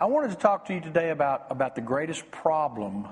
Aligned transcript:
I 0.00 0.06
wanted 0.06 0.30
to 0.30 0.36
talk 0.36 0.64
to 0.66 0.74
you 0.74 0.80
today 0.80 1.10
about, 1.10 1.48
about 1.50 1.74
the 1.74 1.82
greatest 1.82 2.30
problem 2.30 3.06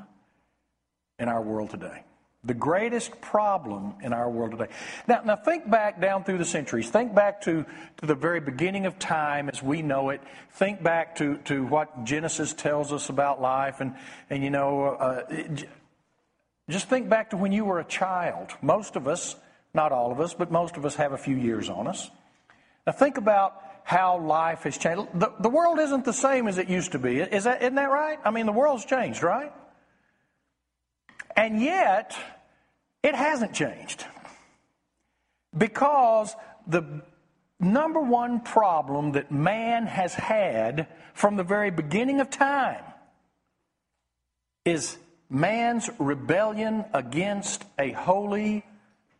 in 1.18 1.29
our 1.29 1.42
world 1.42 1.68
today. 1.68 2.03
The 2.45 2.54
greatest 2.54 3.21
problem 3.21 3.96
in 4.03 4.14
our 4.14 4.30
world 4.30 4.53
today. 4.53 4.68
Now, 5.06 5.21
now 5.22 5.37
think 5.37 5.69
back 5.69 6.01
down 6.01 6.24
through 6.24 6.38
the 6.38 6.46
centuries. 6.46 6.88
Think 6.88 7.14
back 7.14 7.43
to, 7.43 7.66
to 7.98 8.06
the 8.06 8.14
very 8.14 8.40
beginning 8.40 8.87
of 8.87 8.98
time 8.98 9.51
as 9.51 9.62
we 9.62 9.82
know 9.82 10.09
it. 10.09 10.22
Think 10.53 10.82
back 10.82 11.16
to, 11.16 11.37
to 11.45 11.66
what 11.66 12.04
Genesis 12.04 12.54
tells 12.54 12.91
us 12.91 13.11
about 13.11 13.43
life. 13.43 13.82
And, 13.82 13.95
and 14.30 14.43
you 14.43 14.48
know, 14.48 14.86
uh, 14.86 15.27
just 16.70 16.89
think 16.89 17.11
back 17.11 17.30
to 17.30 17.36
when 17.36 17.52
you 17.52 17.66
were 17.66 17.80
a 17.80 17.84
child. 17.84 18.52
Most 18.62 18.96
of 18.96 19.07
us, 19.07 19.36
not 19.75 19.93
all 19.93 20.11
of 20.11 20.20
us, 20.20 20.32
but 20.32 20.50
most 20.50 20.79
of 20.79 20.86
us 20.86 20.95
have 20.95 21.12
a 21.12 21.18
few 21.18 21.36
years 21.36 21.68
on 21.68 21.86
us. 21.86 22.11
Now 22.86 22.93
think 22.93 23.18
about 23.18 23.61
how 23.89 24.18
life 24.18 24.64
has 24.64 24.77
changed. 24.77 25.09
The, 25.14 25.32
the 25.41 25.48
world 25.48 25.79
isn't 25.79 26.05
the 26.05 26.12
same 26.12 26.46
as 26.46 26.59
it 26.59 26.68
used 26.68 26.93
to 26.93 26.98
be. 26.98 27.20
Is 27.20 27.45
that, 27.45 27.62
isn't 27.62 27.77
that 27.77 27.88
right? 27.88 28.18
I 28.23 28.30
mean, 28.30 28.45
the 28.45 28.52
world's 28.52 28.84
changed, 28.84 29.23
right? 29.23 29.51
And 31.34 31.62
yet, 31.62 32.14
it 33.02 33.14
hasn't 33.14 33.55
changed. 33.55 34.05
Because 35.56 36.37
the 36.66 37.02
number 37.59 37.98
one 37.98 38.41
problem 38.41 39.12
that 39.12 39.33
man 39.33 39.87
has 39.87 40.12
had 40.12 40.89
from 41.14 41.36
the 41.36 41.42
very 41.42 41.70
beginning 41.70 42.20
of 42.20 42.28
time 42.28 42.84
is 44.66 44.98
man's 45.30 45.89
rebellion 45.98 46.84
against 46.92 47.64
a 47.78 47.92
holy, 47.92 48.66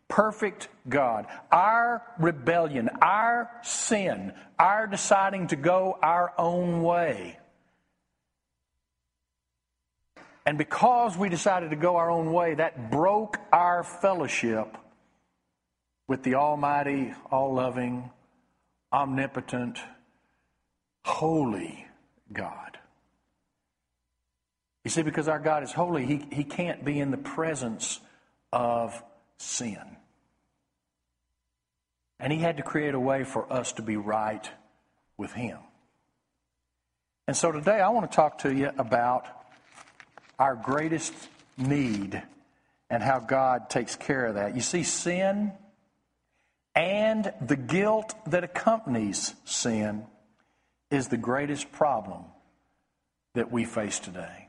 perfect 0.08 0.68
God. 0.88 1.26
Our 1.52 2.02
rebellion, 2.18 2.88
our 3.00 3.50
sin, 3.62 4.32
our 4.58 4.86
deciding 4.86 5.48
to 5.48 5.56
go 5.56 5.98
our 6.02 6.32
own 6.38 6.82
way. 6.82 7.38
And 10.46 10.56
because 10.56 11.16
we 11.16 11.28
decided 11.28 11.70
to 11.70 11.77
go 11.77 11.96
our 11.96 12.10
own 12.10 12.33
way, 12.33 12.55
that 12.55 12.91
broke 12.91 13.38
our 13.52 13.84
fellowship 13.84 14.78
with 16.06 16.22
the 16.22 16.36
Almighty, 16.36 17.12
all 17.30 17.52
loving, 17.52 18.11
omnipotent, 18.90 19.78
holy 21.05 21.86
God. 22.33 22.78
You 24.84 24.90
see, 24.90 25.02
because 25.02 25.28
our 25.28 25.38
God 25.38 25.64
is 25.64 25.72
holy, 25.72 26.06
He, 26.06 26.27
he 26.33 26.44
can't 26.44 26.83
be 26.83 26.98
in 26.98 27.11
the 27.11 27.18
presence 27.18 28.00
of 28.50 29.02
sin. 29.36 29.97
And 32.20 32.33
He 32.33 32.38
had 32.41 32.56
to 32.56 32.62
create 32.62 32.94
a 32.94 33.00
way 33.00 33.24
for 33.24 33.50
us 33.52 33.72
to 33.74 33.83
be 33.83 33.97
right 33.97 34.48
with 35.16 35.33
Him. 35.33 35.58
And 37.27 37.36
so 37.36 37.52
today 37.52 37.80
I 37.80 37.91
want 37.91 38.11
to 38.11 38.16
talk 38.16 38.38
to 38.38 38.55
you 38.55 38.70
about 38.78 39.27
our 40.39 40.55
greatest 40.55 41.14
need 41.56 42.22
and 42.91 43.02
how 43.02 43.19
God 43.19 43.69
takes 43.69 43.96
care 43.96 44.27
of 44.27 44.36
that. 44.36 44.55
You 44.55 44.62
see, 44.62 44.83
sin 44.83 45.52
and 46.74 47.33
the 47.41 47.56
guilt 47.56 48.14
that 48.27 48.44
accompanies 48.44 49.34
sin 49.44 50.06
is 50.91 51.08
the 51.08 51.16
greatest 51.16 51.70
problem 51.72 52.24
that 53.34 53.52
we 53.52 53.64
face 53.64 53.98
today. 53.98 54.47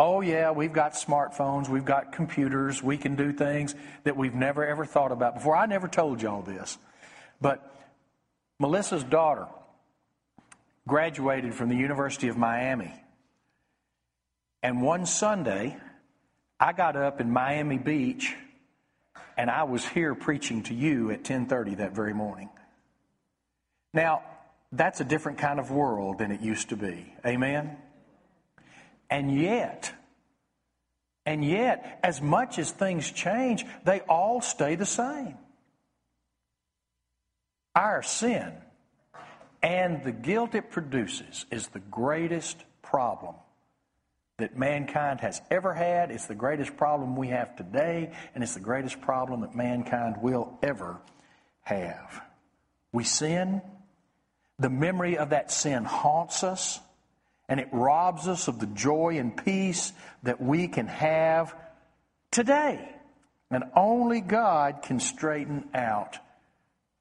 Oh, 0.00 0.20
yeah, 0.20 0.52
we've 0.52 0.72
got 0.72 0.92
smartphones, 0.92 1.68
we've 1.68 1.84
got 1.84 2.12
computers, 2.12 2.80
we 2.80 2.96
can 2.96 3.16
do 3.16 3.32
things 3.32 3.74
that 4.04 4.16
we've 4.16 4.34
never 4.34 4.64
ever 4.64 4.86
thought 4.86 5.10
about 5.10 5.34
before. 5.34 5.56
I 5.56 5.66
never 5.66 5.88
told 5.88 6.22
y'all 6.22 6.40
this, 6.40 6.78
but 7.40 7.74
Melissa's 8.60 9.02
daughter 9.02 9.48
graduated 10.86 11.52
from 11.52 11.68
the 11.68 11.74
University 11.74 12.28
of 12.28 12.36
Miami. 12.36 12.94
And 14.62 14.82
one 14.82 15.04
Sunday, 15.04 15.76
I 16.60 16.72
got 16.72 16.96
up 16.96 17.20
in 17.20 17.30
Miami 17.30 17.78
Beach 17.78 18.34
and 19.36 19.50
I 19.50 19.64
was 19.64 19.86
here 19.86 20.14
preaching 20.14 20.64
to 20.64 20.74
you 20.74 21.10
at 21.10 21.24
10:30 21.24 21.76
that 21.76 21.92
very 21.92 22.14
morning. 22.14 22.50
Now, 23.92 24.22
that's 24.72 25.00
a 25.00 25.04
different 25.04 25.38
kind 25.38 25.58
of 25.58 25.70
world 25.70 26.18
than 26.18 26.30
it 26.32 26.40
used 26.40 26.68
to 26.70 26.76
be. 26.76 27.14
Amen. 27.24 27.76
And 29.10 29.34
yet, 29.34 29.92
and 31.28 31.44
yet, 31.44 32.00
as 32.02 32.22
much 32.22 32.58
as 32.58 32.70
things 32.70 33.10
change, 33.10 33.66
they 33.84 34.00
all 34.08 34.40
stay 34.40 34.76
the 34.76 34.86
same. 34.86 35.36
Our 37.74 38.02
sin 38.02 38.50
and 39.62 40.02
the 40.02 40.10
guilt 40.10 40.54
it 40.54 40.70
produces 40.70 41.44
is 41.50 41.68
the 41.68 41.80
greatest 41.80 42.64
problem 42.80 43.34
that 44.38 44.56
mankind 44.56 45.20
has 45.20 45.42
ever 45.50 45.74
had. 45.74 46.10
It's 46.10 46.24
the 46.24 46.34
greatest 46.34 46.78
problem 46.78 47.14
we 47.14 47.28
have 47.28 47.54
today, 47.56 48.10
and 48.34 48.42
it's 48.42 48.54
the 48.54 48.60
greatest 48.60 49.02
problem 49.02 49.42
that 49.42 49.54
mankind 49.54 50.16
will 50.22 50.58
ever 50.62 50.96
have. 51.60 52.22
We 52.90 53.04
sin. 53.04 53.60
The 54.58 54.70
memory 54.70 55.18
of 55.18 55.28
that 55.28 55.52
sin 55.52 55.84
haunts 55.84 56.42
us 56.42 56.80
and 57.48 57.60
it 57.60 57.68
robs 57.72 58.28
us 58.28 58.48
of 58.48 58.58
the 58.58 58.66
joy 58.66 59.16
and 59.18 59.36
peace 59.36 59.92
that 60.22 60.40
we 60.40 60.68
can 60.68 60.86
have 60.86 61.54
today. 62.30 62.88
And 63.50 63.64
only 63.74 64.20
God 64.20 64.82
can 64.82 65.00
straighten 65.00 65.68
out 65.74 66.18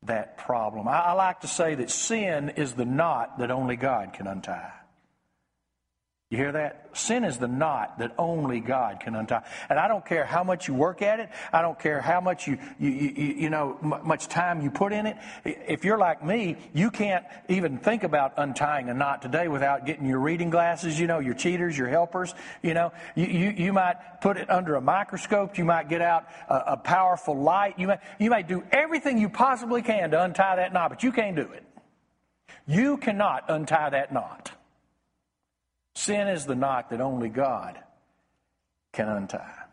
that 0.03 0.37
problem. 0.37 0.87
I, 0.87 0.99
I, 0.99 1.13
like 1.13 1.41
to 1.41 1.47
say 1.47 1.75
that 1.75 1.89
sin 1.89 2.49
is 2.55 2.73
the 2.73 2.85
knot 2.85 3.39
that 3.39 3.51
only 3.51 3.75
God 3.75 4.13
can 4.13 4.27
untie. 4.27 4.71
You 6.29 6.37
hear 6.37 6.51
that? 6.51 6.89
Sin 6.91 7.23
is 7.23 7.37
the 7.37 7.47
knot 7.47 7.99
that 7.99 8.13
only 8.17 8.59
God 8.59 8.99
can 8.99 9.15
untie. 9.15 9.43
And 9.69 9.79
I 9.79 9.87
don't 9.87 10.05
care 10.05 10.25
how 10.25 10.43
much 10.43 10.67
you 10.67 10.73
work 10.73 11.01
at 11.01 11.21
it. 11.21 11.29
I 11.53 11.61
don't 11.61 11.79
care 11.79 12.01
how 12.01 12.19
much 12.19 12.47
you, 12.47 12.57
you, 12.77 12.89
you, 12.89 13.33
you 13.37 13.49
know, 13.49 13.77
m- 13.81 14.05
much 14.05 14.27
time 14.27 14.59
you 14.59 14.69
put 14.69 14.91
in 14.91 15.05
it. 15.05 15.15
If 15.45 15.85
you're 15.85 15.97
like 15.97 16.25
me, 16.25 16.57
you 16.73 16.91
can't 16.91 17.23
even 17.47 17.77
think 17.77 18.03
about 18.03 18.33
untying 18.35 18.89
a 18.89 18.93
knot 18.93 19.21
today 19.21 19.47
without 19.47 19.85
getting 19.85 20.05
your 20.05 20.19
reading 20.19 20.49
glasses, 20.49 20.99
you 20.99 21.07
know, 21.07 21.19
your 21.19 21.33
cheaters, 21.33 21.77
your 21.77 21.87
helpers, 21.87 22.35
you 22.61 22.73
know. 22.73 22.91
You, 23.15 23.27
you, 23.27 23.49
you 23.51 23.71
might 23.71 24.19
put 24.19 24.35
it 24.35 24.49
under 24.49 24.75
a 24.75 24.81
microscope. 24.81 25.57
You 25.57 25.63
might 25.63 25.87
get 25.87 26.01
out 26.01 26.27
a, 26.49 26.73
a 26.73 26.77
powerful 26.77 27.41
light. 27.41 27.79
You 27.79 27.87
may, 27.87 27.99
you 28.19 28.29
may 28.29 28.43
do 28.43 28.65
everything 28.69 29.17
you 29.17 29.29
possibly 29.29 29.81
can 29.81 30.11
to 30.11 30.21
untie 30.21 30.57
that 30.57 30.73
knot, 30.73 30.89
but 30.89 31.03
you 31.03 31.13
can't 31.13 31.37
do 31.37 31.49
it. 31.53 31.63
You 32.67 32.97
cannot 32.97 33.45
untie 33.47 33.91
that 33.91 34.11
knot. 34.11 34.51
Sin 35.97 36.27
is 36.27 36.45
the 36.45 36.53
knot 36.53 36.91
that 36.91 37.01
only 37.01 37.27
God 37.27 37.79
can 38.93 39.09
untie. 39.09 39.63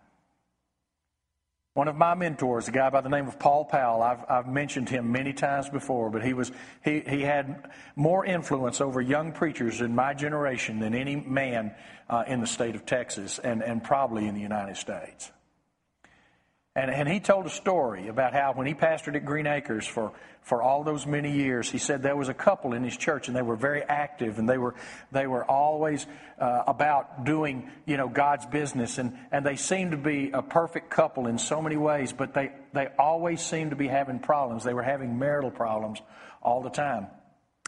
One 1.74 1.86
of 1.86 1.96
my 1.96 2.14
mentors, 2.14 2.66
a 2.66 2.70
guy 2.70 2.88
by 2.88 3.02
the 3.02 3.10
name 3.10 3.28
of 3.28 3.38
Paul 3.38 3.66
Powell, 3.66 4.02
I've, 4.02 4.24
I've 4.26 4.48
mentioned 4.48 4.88
him 4.88 5.12
many 5.12 5.34
times 5.34 5.68
before, 5.68 6.08
but 6.08 6.24
he, 6.24 6.32
was, 6.32 6.50
he, 6.82 7.00
he 7.00 7.20
had 7.20 7.70
more 7.94 8.24
influence 8.24 8.80
over 8.80 9.02
young 9.02 9.32
preachers 9.32 9.82
in 9.82 9.94
my 9.94 10.14
generation 10.14 10.78
than 10.78 10.94
any 10.94 11.16
man 11.16 11.74
uh, 12.08 12.24
in 12.26 12.40
the 12.40 12.46
state 12.46 12.74
of 12.74 12.86
Texas 12.86 13.38
and, 13.38 13.62
and 13.62 13.84
probably 13.84 14.26
in 14.26 14.34
the 14.34 14.40
United 14.40 14.78
States. 14.78 15.30
And, 16.76 16.90
and 16.90 17.08
he 17.08 17.20
told 17.20 17.46
a 17.46 17.50
story 17.50 18.08
about 18.08 18.32
how 18.32 18.52
when 18.52 18.66
he 18.66 18.74
pastored 18.74 19.14
at 19.14 19.24
Green 19.24 19.46
Acres 19.46 19.86
for, 19.86 20.10
for 20.42 20.60
all 20.60 20.82
those 20.82 21.06
many 21.06 21.30
years, 21.30 21.70
he 21.70 21.78
said 21.78 22.02
there 22.02 22.16
was 22.16 22.28
a 22.28 22.34
couple 22.34 22.74
in 22.74 22.82
his 22.82 22.96
church 22.96 23.28
and 23.28 23.36
they 23.36 23.42
were 23.42 23.54
very 23.54 23.82
active 23.84 24.40
and 24.40 24.48
they 24.48 24.58
were, 24.58 24.74
they 25.12 25.28
were 25.28 25.44
always 25.44 26.04
uh, 26.40 26.64
about 26.66 27.24
doing, 27.24 27.70
you 27.86 27.96
know, 27.96 28.08
God's 28.08 28.44
business. 28.46 28.98
And, 28.98 29.16
and 29.30 29.46
they 29.46 29.54
seemed 29.54 29.92
to 29.92 29.96
be 29.96 30.32
a 30.32 30.42
perfect 30.42 30.90
couple 30.90 31.28
in 31.28 31.38
so 31.38 31.62
many 31.62 31.76
ways, 31.76 32.12
but 32.12 32.34
they, 32.34 32.50
they 32.72 32.88
always 32.98 33.40
seemed 33.40 33.70
to 33.70 33.76
be 33.76 33.86
having 33.86 34.18
problems. 34.18 34.64
They 34.64 34.74
were 34.74 34.82
having 34.82 35.16
marital 35.16 35.52
problems 35.52 36.00
all 36.42 36.60
the 36.60 36.70
time. 36.70 37.06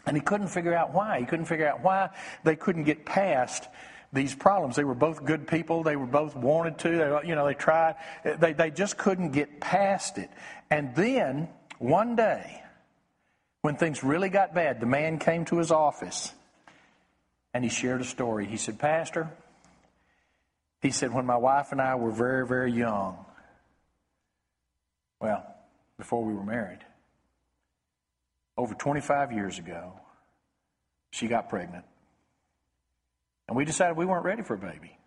And 0.05 0.17
he 0.17 0.21
couldn't 0.21 0.49
figure 0.49 0.75
out 0.75 0.93
why. 0.93 1.19
He 1.19 1.25
couldn't 1.25 1.45
figure 1.45 1.67
out 1.67 1.81
why 1.81 2.09
they 2.43 2.57
couldn't 2.57 2.83
get 2.83 3.05
past 3.05 3.69
these 4.13 4.33
problems. 4.33 4.75
They 4.75 4.83
were 4.83 4.95
both 4.95 5.25
good 5.25 5.47
people. 5.47 5.83
They 5.83 5.95
were 5.95 6.05
both 6.05 6.35
wanted 6.35 6.79
to. 6.79 6.89
They, 6.89 7.27
you 7.27 7.35
know, 7.35 7.45
they 7.45 7.53
tried. 7.53 7.95
They, 8.23 8.53
they 8.53 8.71
just 8.71 8.97
couldn't 8.97 9.31
get 9.31 9.59
past 9.59 10.17
it. 10.17 10.29
And 10.69 10.95
then 10.95 11.49
one 11.79 12.15
day, 12.15 12.63
when 13.61 13.75
things 13.75 14.03
really 14.03 14.29
got 14.29 14.53
bad, 14.53 14.79
the 14.79 14.85
man 14.85 15.19
came 15.19 15.45
to 15.45 15.57
his 15.57 15.71
office 15.71 16.33
and 17.53 17.63
he 17.63 17.69
shared 17.69 18.01
a 18.01 18.05
story. 18.05 18.45
He 18.45 18.57
said, 18.57 18.79
Pastor, 18.79 19.29
he 20.81 20.91
said, 20.91 21.13
when 21.13 21.25
my 21.25 21.37
wife 21.37 21.71
and 21.71 21.81
I 21.81 21.95
were 21.95 22.11
very, 22.11 22.47
very 22.47 22.71
young, 22.71 23.25
well, 25.19 25.43
before 25.97 26.23
we 26.23 26.33
were 26.33 26.43
married, 26.43 26.79
over 28.55 28.73
25 28.73 29.31
years 29.31 29.59
ago, 29.59 29.93
she 31.11 31.27
got 31.27 31.49
pregnant. 31.49 31.85
And 33.47 33.55
we 33.55 33.65
decided 33.65 33.97
we 33.97 34.05
weren't 34.05 34.25
ready 34.25 34.43
for 34.43 34.55
a 34.55 34.57
baby. 34.57 34.97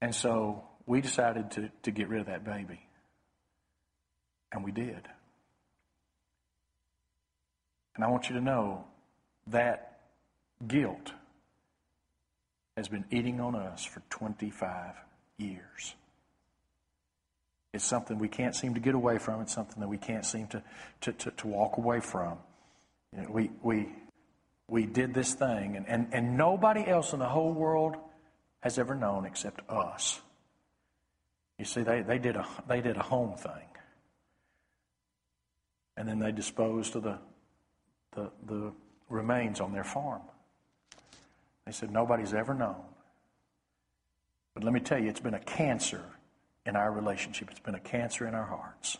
And 0.00 0.14
so 0.14 0.64
we 0.86 1.00
decided 1.00 1.50
to, 1.52 1.70
to 1.82 1.90
get 1.90 2.08
rid 2.08 2.20
of 2.20 2.26
that 2.26 2.44
baby. 2.44 2.80
And 4.52 4.64
we 4.64 4.72
did. 4.72 5.08
And 7.94 8.04
I 8.04 8.08
want 8.08 8.28
you 8.28 8.36
to 8.36 8.40
know 8.40 8.84
that 9.48 10.00
guilt 10.66 11.12
has 12.76 12.88
been 12.88 13.04
eating 13.10 13.40
on 13.40 13.54
us 13.54 13.84
for 13.84 14.02
25 14.10 14.94
years. 15.38 15.94
It's 17.72 17.84
something 17.84 18.18
we 18.18 18.28
can't 18.28 18.54
seem 18.54 18.74
to 18.74 18.80
get 18.80 18.94
away 18.94 19.18
from. 19.18 19.40
It's 19.40 19.54
something 19.54 19.80
that 19.80 19.88
we 19.88 19.98
can't 19.98 20.24
seem 20.24 20.46
to, 20.48 20.62
to, 21.02 21.12
to, 21.12 21.30
to 21.30 21.46
walk 21.46 21.78
away 21.78 22.00
from. 22.00 22.38
You 23.14 23.22
know, 23.22 23.28
we, 23.30 23.50
we, 23.62 23.88
we 24.68 24.84
did 24.86 25.14
this 25.14 25.34
thing, 25.34 25.76
and, 25.76 25.86
and, 25.88 26.08
and 26.12 26.36
nobody 26.36 26.86
else 26.86 27.12
in 27.12 27.18
the 27.18 27.28
whole 27.28 27.52
world 27.52 27.96
has 28.60 28.78
ever 28.78 28.94
known 28.94 29.24
except 29.24 29.60
us. 29.70 30.20
You 31.58 31.64
see, 31.64 31.82
they, 31.82 32.02
they, 32.02 32.18
did 32.18 32.36
a, 32.36 32.46
they 32.68 32.80
did 32.80 32.96
a 32.96 33.02
home 33.02 33.36
thing. 33.36 33.68
And 35.96 36.08
then 36.08 36.18
they 36.18 36.32
disposed 36.32 36.96
of 36.96 37.04
the, 37.04 37.18
the, 38.14 38.30
the 38.46 38.72
remains 39.08 39.60
on 39.60 39.72
their 39.72 39.84
farm. 39.84 40.22
They 41.64 41.72
said, 41.72 41.90
nobody's 41.90 42.34
ever 42.34 42.54
known. 42.54 42.82
But 44.52 44.64
let 44.64 44.72
me 44.72 44.80
tell 44.80 44.98
you, 44.98 45.08
it's 45.08 45.20
been 45.20 45.34
a 45.34 45.40
cancer 45.40 46.02
in 46.66 46.76
our 46.76 46.90
relationship. 46.90 47.48
It's 47.50 47.60
been 47.60 47.74
a 47.74 47.80
cancer 47.80 48.26
in 48.26 48.34
our 48.34 48.44
hearts. 48.44 48.98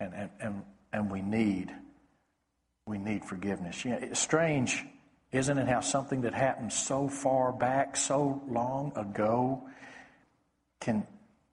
And, 0.00 0.14
and, 0.14 0.30
and, 0.40 0.62
and 0.92 1.10
we 1.10 1.20
need 1.20 1.72
we 2.90 2.98
need 2.98 3.24
forgiveness. 3.24 3.84
You 3.84 3.92
know, 3.92 3.98
it's 4.02 4.20
strange, 4.20 4.84
isn't 5.32 5.56
it, 5.56 5.68
how 5.68 5.80
something 5.80 6.22
that 6.22 6.34
happened 6.34 6.72
so 6.72 7.08
far 7.08 7.52
back, 7.52 7.96
so 7.96 8.42
long 8.48 8.92
ago, 8.96 9.62
can, 10.80 11.06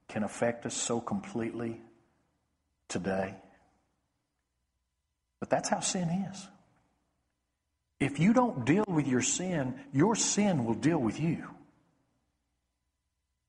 can 0.10 0.24
affect 0.24 0.66
us 0.66 0.74
so 0.74 1.00
completely 1.00 1.80
today? 2.90 3.36
But 5.40 5.50
that's 5.50 5.70
how 5.70 5.80
sin 5.80 6.10
is. 6.32 6.48
If 8.00 8.20
you 8.20 8.34
don't 8.34 8.66
deal 8.66 8.86
with 8.88 9.08
your 9.08 9.22
sin, 9.22 9.80
your 9.94 10.16
sin 10.16 10.66
will 10.66 10.74
deal 10.74 11.00
with 11.00 11.20
you. 11.20 11.48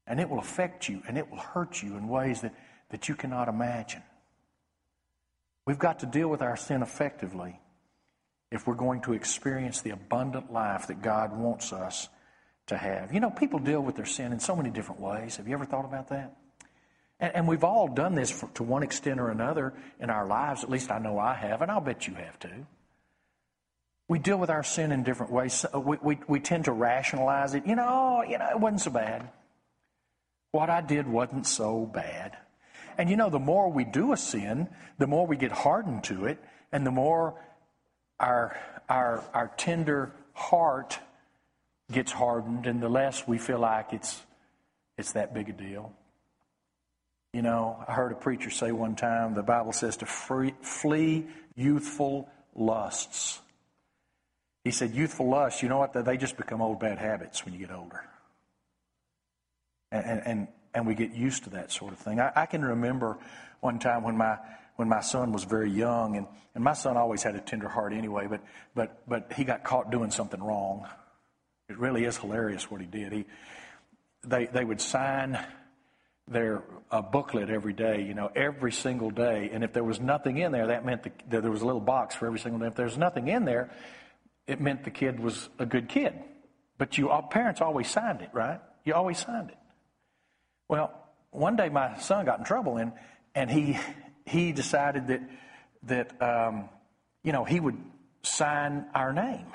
And 0.07 0.21
it 0.21 0.29
will 0.29 0.39
affect 0.39 0.89
you 0.89 1.03
and 1.07 1.19
it 1.19 1.31
will 1.31 1.39
hurt 1.39 1.83
you 1.83 1.97
in 1.97 2.09
ways 2.09 2.41
that, 2.41 2.55
that 2.91 3.09
you 3.09 3.15
cannot 3.15 3.49
imagine. 3.49 4.03
We've 5.67 5.79
got 5.79 5.99
to 5.99 6.07
deal 6.07 6.29
with 6.29 6.41
our 6.41 6.57
sin 6.57 6.83
effectively 6.83 7.61
if 8.51 8.67
we're 8.67 8.75
going 8.75 9.03
to 9.03 9.13
experience 9.13 9.83
the 9.83 9.91
abundant 9.91 10.53
life 10.53 10.87
that 10.87 11.03
God 11.03 11.37
wants 11.37 11.73
us 11.73 12.09
to 12.69 12.77
have. 12.77 13.13
You 13.13 13.21
know, 13.21 13.31
people 13.31 13.59
deal 13.59 13.81
with 13.81 13.97
their 13.97 14.07
sin 14.07 14.33
in 14.33 14.41
so 14.41 14.57
many 14.57 14.71
different 14.71 15.01
ways. 15.01 15.37
Have 15.37 15.49
you 15.49 15.55
ever 15.55 15.65
thought 15.65 15.85
about 15.85 16.09
that? 16.09 16.37
And, 17.21 17.35
and 17.35 17.49
we've 17.49 17.65
all 17.65 17.89
done 17.89 18.15
this 18.15 18.31
for, 18.31 18.49
to 18.55 18.63
one 18.63 18.83
extent 18.83 19.21
or 19.21 19.31
another 19.31 19.75
in 20.01 20.11
our 20.11 20.27
lives. 20.27 20.63
At 20.65 20.71
least 20.71 20.91
I 20.91 20.99
know 20.99 21.19
I 21.19 21.35
have, 21.35 21.63
and 21.63 21.71
I'll 21.71 21.81
bet 21.81 22.07
you 22.07 22.15
have 22.15 22.39
too. 22.39 22.67
We 24.09 24.19
deal 24.19 24.39
with 24.39 24.49
our 24.49 24.63
sin 24.63 24.93
in 24.93 25.03
different 25.03 25.33
ways. 25.33 25.67
Uh, 25.75 25.81
we, 25.81 25.99
we, 26.03 26.19
we 26.27 26.41
tend 26.41 26.65
to 26.65 26.73
rationalize 26.73 27.55
it. 27.55 27.67
You 27.67 27.77
know, 27.77 27.87
oh, 27.87 28.23
you 28.23 28.39
know, 28.39 28.49
it 28.51 28.59
wasn't 28.59 28.81
so 28.81 28.91
bad. 28.91 29.29
What 30.53 30.71
I 30.71 30.81
did 30.81 31.07
wasn't 31.07 31.47
so 31.47 31.85
bad. 31.85 32.37
And 32.97 33.11
you 33.11 33.17
know, 33.17 33.29
the 33.29 33.39
more 33.39 33.71
we 33.71 33.85
do 33.85 34.13
a 34.13 34.17
sin, 34.17 34.69
the 34.99 35.07
more 35.07 35.27
we 35.27 35.37
get 35.37 35.53
hardened 35.53 36.05
to 36.05 36.25
it, 36.25 36.43
and 36.73 36.87
the 36.87 36.91
more 36.91 37.35
our, 38.21 38.57
our, 38.89 39.25
our 39.35 39.51
tender 39.57 40.13
heart 40.33 40.99
gets 41.91 42.13
hardened, 42.13 42.67
and 42.67 42.83
the 42.83 42.89
less 42.89 43.27
we 43.27 43.39
feel 43.39 43.59
like 43.59 43.93
it's, 43.93 44.21
it's 44.97 45.13
that 45.13 45.33
big 45.33 45.49
a 45.49 45.53
deal. 45.53 45.93
You 47.33 47.43
know, 47.43 47.83
I 47.87 47.93
heard 47.93 48.13
a 48.13 48.15
preacher 48.15 48.51
say 48.51 48.73
one 48.73 48.97
time 48.97 49.35
the 49.35 49.43
Bible 49.43 49.73
says 49.73 49.99
to 49.99 50.07
free, 50.07 50.55
flee 50.63 51.27
youthful 51.55 52.29
lusts. 52.55 53.41
He 54.65 54.71
said, 54.71 54.95
youthful 54.95 55.29
lusts, 55.29 55.63
you 55.63 55.69
know 55.69 55.79
what? 55.79 55.93
They 55.93 56.17
just 56.17 56.37
become 56.37 56.61
old 56.61 56.81
bad 56.81 56.99
habits 56.99 57.45
when 57.45 57.55
you 57.55 57.61
get 57.61 57.71
older. 57.71 58.03
And, 59.91 60.23
and, 60.27 60.49
and 60.75 60.87
we 60.87 60.95
get 60.95 61.13
used 61.13 61.45
to 61.45 61.51
that 61.51 61.73
sort 61.73 61.93
of 61.93 61.99
thing. 61.99 62.21
I, 62.21 62.33
I 62.37 62.47
can 62.47 62.63
remember 62.63 63.19
one 63.61 63.79
time 63.79 64.03
when 64.03 64.17
my, 64.17 64.39
when 64.79 64.89
my 64.89 65.01
son 65.01 65.33
was 65.33 65.43
very 65.43 65.73
young, 65.73 66.17
and, 66.17 66.29
and 66.55 66.63
my 66.63 66.73
son 66.73 66.97
always 66.97 67.21
had 67.21 67.35
a 67.35 67.41
tender 67.41 67.69
heart 67.69 67.93
anyway, 67.93 68.29
but, 68.31 68.41
but, 68.77 69.03
but 69.09 69.33
he 69.33 69.43
got 69.43 69.65
caught 69.65 69.91
doing 69.91 70.13
something 70.13 70.41
wrong. 70.41 70.87
It 71.69 71.77
really 71.79 72.05
is 72.05 72.17
hilarious 72.17 72.71
what 72.71 72.81
he 72.81 72.87
did. 72.87 73.13
He, 73.13 73.25
they, 74.25 74.47
they 74.47 74.65
would 74.65 74.81
sign 74.81 75.37
their 76.29 76.63
a 76.93 77.03
booklet 77.03 77.51
every 77.51 77.73
day, 77.73 78.05
you 78.05 78.15
know, 78.15 78.31
every 78.37 78.71
single 78.71 79.11
day. 79.11 79.51
And 79.53 79.65
if 79.65 79.73
there 79.73 79.83
was 79.83 79.99
nothing 79.99 80.39
in 80.39 80.53
there, 80.53 80.69
that 80.69 80.85
meant 80.85 81.03
the, 81.03 81.11
that 81.31 81.43
there 81.43 81.51
was 81.51 81.63
a 81.63 81.67
little 81.67 81.81
box 81.81 82.15
for 82.15 82.27
every 82.27 82.39
single 82.39 82.61
day. 82.61 82.69
If 82.69 82.77
there's 82.77 82.97
nothing 82.97 83.27
in 83.27 83.45
there, 83.45 83.71
it 84.47 84.61
meant 84.61 84.85
the 84.85 84.93
kid 84.93 85.19
was 85.19 85.49
a 85.59 85.67
good 85.67 85.89
kid. 85.89 86.15
But 86.79 86.99
you 86.99 87.11
parents 87.31 87.61
always 87.61 87.91
signed 87.91 88.21
it, 88.21 88.31
right? 88.33 88.61
You 88.85 88.95
always 88.95 89.19
signed 89.19 89.51
it. 89.51 89.59
Well, 90.69 90.93
one 91.33 91.57
day 91.57 91.69
my 91.69 91.99
son 91.99 92.27
got 92.27 92.39
in 92.39 92.45
trouble 92.45 92.77
and, 92.77 92.93
and 93.35 93.51
he, 93.51 93.77
he 94.29 94.53
decided 94.53 95.09
that, 95.09 95.23
that 95.85 96.23
um, 96.23 96.69
you 97.25 97.33
know, 97.33 97.45
he 97.45 97.61
would 97.61 97.77
sign 98.23 98.87
our 98.95 99.13
name. 99.13 99.47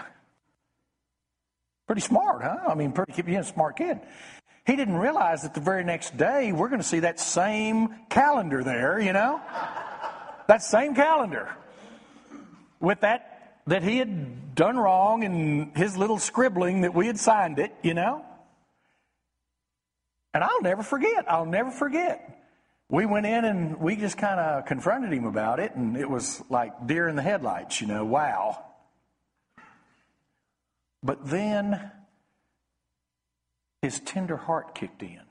Pretty 1.87 2.01
smart, 2.01 2.43
huh? 2.43 2.57
I 2.67 2.75
mean, 2.75 2.91
pretty, 2.91 3.21
being 3.21 3.39
a 3.39 3.43
smart 3.43 3.77
kid. 3.77 3.99
He 4.65 4.75
didn't 4.75 4.97
realize 4.97 5.43
that 5.43 5.53
the 5.53 5.59
very 5.61 5.83
next 5.83 6.15
day 6.17 6.51
we're 6.53 6.69
going 6.69 6.81
to 6.81 6.87
see 6.87 6.99
that 6.99 7.19
same 7.19 7.89
calendar 8.09 8.63
there, 8.63 8.99
you 8.99 9.13
know? 9.13 9.41
that 10.47 10.61
same 10.61 10.95
calendar 10.95 11.55
with 12.79 13.01
that 13.01 13.29
that 13.65 13.81
he 13.81 13.97
had 13.97 14.55
done 14.55 14.77
wrong 14.77 15.23
and 15.23 15.75
his 15.77 15.95
little 15.95 16.19
scribbling 16.19 16.81
that 16.81 16.93
we 16.93 17.07
had 17.07 17.17
signed 17.17 17.59
it, 17.59 17.73
you 17.81 17.93
know? 17.93 18.25
And 20.33 20.43
I'll 20.43 20.61
never 20.61 20.83
forget. 20.83 21.25
I'll 21.29 21.45
never 21.45 21.71
forget. 21.71 22.32
We 22.93 23.07
went 23.07 23.25
in 23.25 23.43
and 23.43 23.79
we 23.79 23.95
just 23.95 24.19
kind 24.19 24.39
of 24.39 24.67
confronted 24.67 25.11
him 25.11 25.25
about 25.25 25.59
it, 25.59 25.73
and 25.73 25.97
it 25.97 26.07
was 26.07 26.43
like 26.47 26.85
deer 26.85 27.07
in 27.07 27.15
the 27.15 27.23
headlights, 27.23 27.81
you 27.81 27.87
know, 27.87 28.05
wow. 28.05 28.63
But 31.01 31.25
then 31.25 31.89
his 33.81 33.99
tender 33.99 34.37
heart 34.37 34.75
kicked 34.75 35.01
in, 35.01 35.23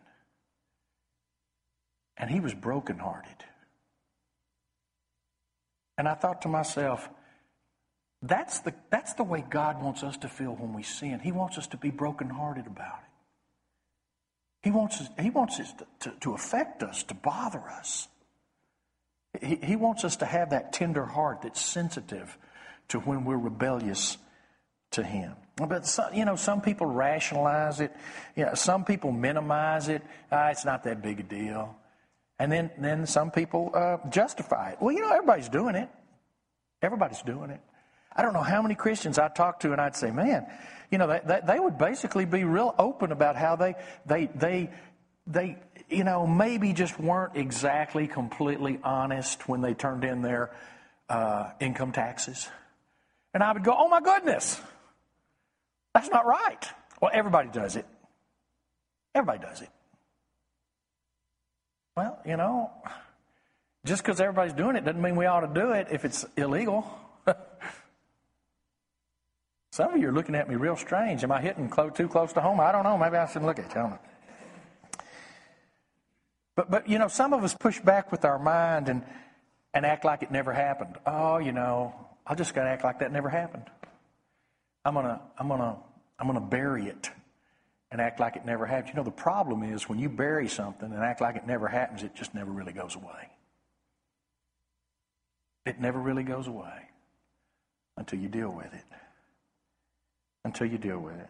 and 2.16 2.28
he 2.28 2.40
was 2.40 2.52
brokenhearted. 2.52 3.44
And 5.96 6.08
I 6.08 6.14
thought 6.14 6.42
to 6.42 6.48
myself, 6.48 7.08
that's 8.22 8.58
the, 8.58 8.74
that's 8.90 9.14
the 9.14 9.22
way 9.22 9.44
God 9.48 9.80
wants 9.80 10.02
us 10.02 10.16
to 10.16 10.28
feel 10.28 10.56
when 10.56 10.72
we 10.72 10.82
sin. 10.82 11.20
He 11.20 11.30
wants 11.30 11.58
us 11.58 11.68
to 11.68 11.76
be 11.76 11.90
brokenhearted 11.90 12.66
about 12.66 12.98
it. 13.04 13.11
He 14.62 14.70
wants, 14.70 15.00
us, 15.00 15.08
he 15.20 15.30
wants 15.30 15.58
it 15.58 15.66
to, 15.78 16.10
to, 16.10 16.16
to 16.20 16.34
affect 16.34 16.82
us, 16.82 17.02
to 17.04 17.14
bother 17.14 17.60
us. 17.60 18.08
He, 19.40 19.56
he 19.56 19.76
wants 19.76 20.04
us 20.04 20.16
to 20.16 20.26
have 20.26 20.50
that 20.50 20.72
tender 20.72 21.04
heart 21.04 21.42
that's 21.42 21.60
sensitive 21.60 22.36
to 22.88 23.00
when 23.00 23.24
we're 23.24 23.38
rebellious 23.38 24.18
to 24.92 25.02
Him. 25.02 25.34
But 25.56 25.86
some, 25.86 26.14
you 26.14 26.24
know, 26.24 26.36
some 26.36 26.60
people 26.60 26.86
rationalize 26.86 27.80
it. 27.80 27.92
You 28.36 28.46
know, 28.46 28.54
some 28.54 28.84
people 28.84 29.10
minimize 29.10 29.88
it. 29.88 30.02
Ah, 30.30 30.48
it's 30.50 30.64
not 30.64 30.84
that 30.84 31.02
big 31.02 31.20
a 31.20 31.22
deal. 31.22 31.74
And 32.38 32.50
then, 32.50 32.70
then 32.78 33.06
some 33.06 33.30
people 33.30 33.70
uh, 33.74 33.98
justify 34.10 34.70
it. 34.70 34.78
Well, 34.80 34.92
you 34.92 35.00
know, 35.00 35.10
everybody's 35.10 35.48
doing 35.48 35.74
it. 35.74 35.88
Everybody's 36.82 37.22
doing 37.22 37.50
it. 37.50 37.60
I 38.14 38.22
don't 38.22 38.32
know 38.32 38.42
how 38.42 38.62
many 38.62 38.74
Christians 38.74 39.18
I 39.18 39.28
talk 39.28 39.60
to, 39.60 39.72
and 39.72 39.80
I'd 39.80 39.96
say, 39.96 40.10
man, 40.10 40.46
you 40.92 40.98
know, 40.98 41.06
they, 41.06 41.40
they 41.44 41.58
would 41.58 41.78
basically 41.78 42.26
be 42.26 42.44
real 42.44 42.74
open 42.78 43.10
about 43.12 43.34
how 43.34 43.56
they, 43.56 43.74
they, 44.04 44.26
they, 44.26 44.70
they, 45.26 45.56
you 45.88 46.04
know, 46.04 46.26
maybe 46.26 46.74
just 46.74 47.00
weren't 47.00 47.34
exactly 47.34 48.06
completely 48.06 48.78
honest 48.84 49.48
when 49.48 49.62
they 49.62 49.72
turned 49.72 50.04
in 50.04 50.20
their 50.20 50.54
uh, 51.08 51.50
income 51.60 51.92
taxes. 51.92 52.46
And 53.32 53.42
I 53.42 53.52
would 53.52 53.64
go, 53.64 53.74
oh 53.76 53.88
my 53.88 54.02
goodness, 54.02 54.60
that's 55.94 56.10
not 56.10 56.26
right. 56.26 56.68
Well, 57.00 57.10
everybody 57.12 57.48
does 57.48 57.76
it. 57.76 57.86
Everybody 59.14 59.44
does 59.44 59.62
it. 59.62 59.70
Well, 61.96 62.18
you 62.26 62.36
know, 62.36 62.70
just 63.86 64.02
because 64.02 64.20
everybody's 64.20 64.54
doing 64.54 64.76
it 64.76 64.84
doesn't 64.84 65.00
mean 65.00 65.16
we 65.16 65.24
ought 65.24 65.40
to 65.40 65.60
do 65.60 65.72
it 65.72 65.88
if 65.90 66.04
it's 66.04 66.26
illegal. 66.36 66.86
Some 69.72 69.94
of 69.94 70.00
you 70.00 70.10
are 70.10 70.12
looking 70.12 70.34
at 70.34 70.50
me 70.50 70.54
real 70.54 70.76
strange. 70.76 71.24
Am 71.24 71.32
I 71.32 71.40
hitting 71.40 71.72
too 71.94 72.06
close 72.06 72.34
to 72.34 72.42
home? 72.42 72.60
I 72.60 72.72
don't 72.72 72.84
know. 72.84 72.98
Maybe 72.98 73.16
I 73.16 73.26
shouldn't 73.26 73.46
look 73.46 73.58
at 73.58 73.74
you. 73.74 73.80
I 73.80 73.82
don't 73.82 73.90
know. 73.92 73.98
But, 76.54 76.70
but 76.70 76.88
you 76.90 76.98
know, 76.98 77.08
some 77.08 77.32
of 77.32 77.42
us 77.42 77.54
push 77.54 77.80
back 77.80 78.12
with 78.12 78.26
our 78.26 78.38
mind 78.38 78.90
and, 78.90 79.02
and 79.72 79.86
act 79.86 80.04
like 80.04 80.22
it 80.22 80.30
never 80.30 80.52
happened. 80.52 80.98
Oh, 81.06 81.38
you 81.38 81.52
know, 81.52 81.94
I 82.26 82.34
just 82.34 82.54
got 82.54 82.64
to 82.64 82.68
act 82.68 82.84
like 82.84 82.98
that 82.98 83.12
never 83.12 83.30
happened. 83.30 83.64
I'm 84.84 84.92
gonna, 84.92 85.22
I'm 85.38 85.48
gonna, 85.48 85.78
I'm 86.18 86.26
gonna 86.26 86.40
bury 86.40 86.88
it 86.88 87.10
and 87.90 87.98
act 87.98 88.20
like 88.20 88.36
it 88.36 88.44
never 88.44 88.66
happened. 88.66 88.88
You 88.88 88.96
know, 88.96 89.04
the 89.04 89.10
problem 89.10 89.62
is 89.62 89.88
when 89.88 89.98
you 89.98 90.10
bury 90.10 90.48
something 90.48 90.92
and 90.92 91.02
act 91.02 91.22
like 91.22 91.36
it 91.36 91.46
never 91.46 91.66
happens, 91.66 92.02
it 92.02 92.14
just 92.14 92.34
never 92.34 92.50
really 92.50 92.74
goes 92.74 92.94
away. 92.94 93.30
It 95.64 95.80
never 95.80 95.98
really 95.98 96.24
goes 96.24 96.46
away 96.46 96.90
until 97.96 98.18
you 98.18 98.28
deal 98.28 98.50
with 98.50 98.74
it. 98.74 98.84
Until 100.44 100.66
you 100.66 100.78
deal 100.78 100.98
with 100.98 101.14
it. 101.14 101.28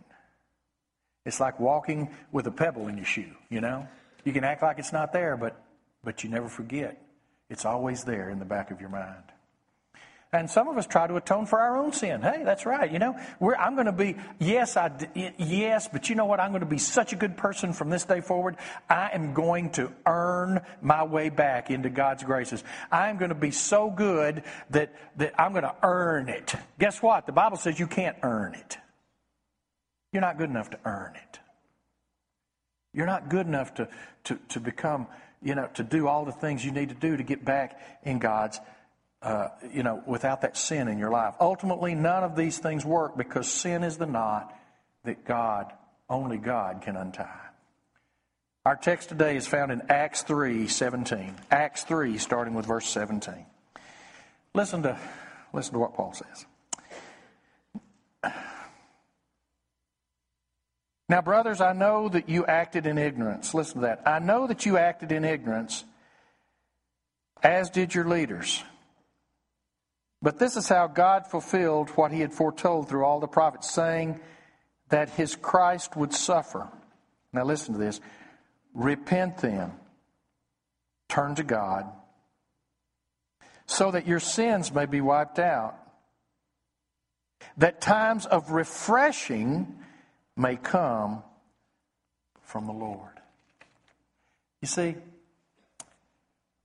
It's 1.24 1.40
like 1.40 1.60
walking 1.60 2.10
with 2.32 2.46
a 2.46 2.50
pebble 2.50 2.88
in 2.88 2.96
your 2.96 3.06
shoe, 3.06 3.32
you 3.48 3.60
know? 3.60 3.86
You 4.24 4.32
can 4.32 4.44
act 4.44 4.62
like 4.62 4.78
it's 4.78 4.92
not 4.92 5.12
there, 5.12 5.36
but, 5.36 5.60
but 6.02 6.24
you 6.24 6.30
never 6.30 6.48
forget. 6.48 7.00
It's 7.48 7.64
always 7.64 8.04
there 8.04 8.30
in 8.30 8.38
the 8.38 8.44
back 8.44 8.70
of 8.70 8.80
your 8.80 8.90
mind. 8.90 9.24
And 10.34 10.50
some 10.50 10.66
of 10.66 10.78
us 10.78 10.86
try 10.86 11.06
to 11.06 11.16
atone 11.16 11.44
for 11.44 11.60
our 11.60 11.76
own 11.76 11.92
sin. 11.92 12.22
Hey, 12.22 12.42
that's 12.42 12.64
right. 12.64 12.90
You 12.90 12.98
know, 12.98 13.14
I'm 13.58 13.74
going 13.74 13.84
to 13.84 13.92
be, 13.92 14.16
yes, 14.38 14.78
I, 14.78 14.90
yes, 15.36 15.88
but 15.92 16.08
you 16.08 16.14
know 16.14 16.24
what? 16.24 16.40
I'm 16.40 16.52
going 16.52 16.60
to 16.60 16.66
be 16.66 16.78
such 16.78 17.12
a 17.12 17.16
good 17.16 17.36
person 17.36 17.74
from 17.74 17.90
this 17.90 18.04
day 18.04 18.22
forward. 18.22 18.56
I 18.88 19.10
am 19.12 19.34
going 19.34 19.72
to 19.72 19.92
earn 20.06 20.62
my 20.80 21.04
way 21.04 21.28
back 21.28 21.70
into 21.70 21.90
God's 21.90 22.24
graces. 22.24 22.64
I'm 22.90 23.18
going 23.18 23.28
to 23.28 23.34
be 23.34 23.50
so 23.50 23.90
good 23.90 24.44
that, 24.70 24.94
that 25.18 25.38
I'm 25.38 25.52
going 25.52 25.64
to 25.64 25.76
earn 25.82 26.30
it. 26.30 26.54
Guess 26.78 27.02
what? 27.02 27.26
The 27.26 27.32
Bible 27.32 27.58
says 27.58 27.78
you 27.78 27.86
can't 27.86 28.16
earn 28.22 28.54
it. 28.54 28.78
You're 30.12 30.22
not 30.22 30.38
good 30.38 30.50
enough 30.50 30.70
to 30.70 30.78
earn 30.84 31.14
it. 31.16 31.38
You're 32.94 33.06
not 33.06 33.30
good 33.30 33.46
enough 33.46 33.74
to, 33.74 33.88
to, 34.24 34.38
to 34.50 34.60
become, 34.60 35.06
you 35.42 35.54
know, 35.54 35.68
to 35.74 35.82
do 35.82 36.06
all 36.06 36.24
the 36.24 36.32
things 36.32 36.64
you 36.64 36.70
need 36.70 36.90
to 36.90 36.94
do 36.94 37.16
to 37.16 37.22
get 37.22 37.44
back 37.44 37.80
in 38.02 38.18
God's 38.18 38.60
uh, 39.22 39.48
you 39.72 39.84
know, 39.84 40.02
without 40.04 40.40
that 40.40 40.56
sin 40.56 40.88
in 40.88 40.98
your 40.98 41.10
life. 41.10 41.34
Ultimately, 41.40 41.94
none 41.94 42.24
of 42.24 42.34
these 42.34 42.58
things 42.58 42.84
work 42.84 43.16
because 43.16 43.46
sin 43.46 43.84
is 43.84 43.96
the 43.96 44.06
knot 44.06 44.52
that 45.04 45.24
God, 45.24 45.72
only 46.10 46.38
God, 46.38 46.82
can 46.82 46.96
untie. 46.96 47.38
Our 48.64 48.76
text 48.76 49.08
today 49.08 49.36
is 49.36 49.46
found 49.46 49.70
in 49.72 49.82
Acts 49.88 50.22
3 50.22 50.66
17. 50.66 51.36
Acts 51.50 51.84
3, 51.84 52.18
starting 52.18 52.54
with 52.54 52.66
verse 52.66 52.86
17. 52.88 53.46
Listen 54.54 54.82
to, 54.82 54.98
listen 55.52 55.74
to 55.74 55.78
what 55.78 55.94
Paul 55.94 56.14
says. 56.14 56.46
Now, 61.08 61.20
brothers, 61.20 61.60
I 61.60 61.72
know 61.72 62.08
that 62.08 62.28
you 62.28 62.46
acted 62.46 62.86
in 62.86 62.96
ignorance. 62.96 63.54
Listen 63.54 63.80
to 63.80 63.86
that. 63.86 64.02
I 64.06 64.18
know 64.18 64.46
that 64.46 64.64
you 64.64 64.78
acted 64.78 65.12
in 65.12 65.24
ignorance, 65.24 65.84
as 67.42 67.70
did 67.70 67.94
your 67.94 68.08
leaders. 68.08 68.62
But 70.22 70.38
this 70.38 70.56
is 70.56 70.68
how 70.68 70.86
God 70.86 71.26
fulfilled 71.26 71.90
what 71.90 72.12
he 72.12 72.20
had 72.20 72.32
foretold 72.32 72.88
through 72.88 73.04
all 73.04 73.18
the 73.18 73.26
prophets, 73.26 73.70
saying 73.70 74.20
that 74.88 75.10
his 75.10 75.34
Christ 75.34 75.96
would 75.96 76.14
suffer. 76.14 76.68
Now 77.32 77.44
listen 77.44 77.74
to 77.74 77.80
this. 77.80 78.00
Repent 78.72 79.38
then, 79.38 79.72
turn 81.08 81.34
to 81.34 81.42
God, 81.42 81.90
so 83.66 83.90
that 83.90 84.06
your 84.06 84.20
sins 84.20 84.72
may 84.72 84.86
be 84.86 85.00
wiped 85.00 85.38
out, 85.38 85.76
that 87.56 87.80
times 87.80 88.24
of 88.24 88.52
refreshing 88.52 89.78
may 90.36 90.56
come 90.56 91.22
from 92.42 92.66
the 92.66 92.72
Lord. 92.72 93.20
You 94.60 94.68
see, 94.68 94.96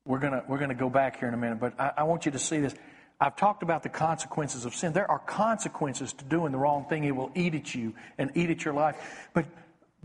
we're 0.05 0.19
going 0.19 0.41
we're 0.47 0.59
gonna 0.59 0.75
go 0.75 0.89
back 0.89 1.19
here 1.19 1.27
in 1.27 1.33
a 1.33 1.37
minute, 1.37 1.59
but 1.59 1.79
I, 1.79 1.93
I 1.97 2.03
want 2.03 2.25
you 2.25 2.31
to 2.31 2.39
see 2.39 2.59
this. 2.59 2.75
I've 3.19 3.35
talked 3.35 3.63
about 3.63 3.83
the 3.83 3.89
consequences 3.89 4.65
of 4.65 4.75
sin. 4.75 4.93
There 4.93 5.09
are 5.09 5.19
consequences 5.19 6.13
to 6.13 6.25
doing 6.25 6.51
the 6.51 6.59
wrong 6.59 6.85
thing. 6.85 7.03
It 7.03 7.15
will 7.15 7.31
eat 7.33 7.55
at 7.55 7.73
you 7.73 7.95
and 8.17 8.31
eat 8.35 8.51
at 8.51 8.63
your 8.63 8.75
life. 8.75 9.29
But, 9.33 9.45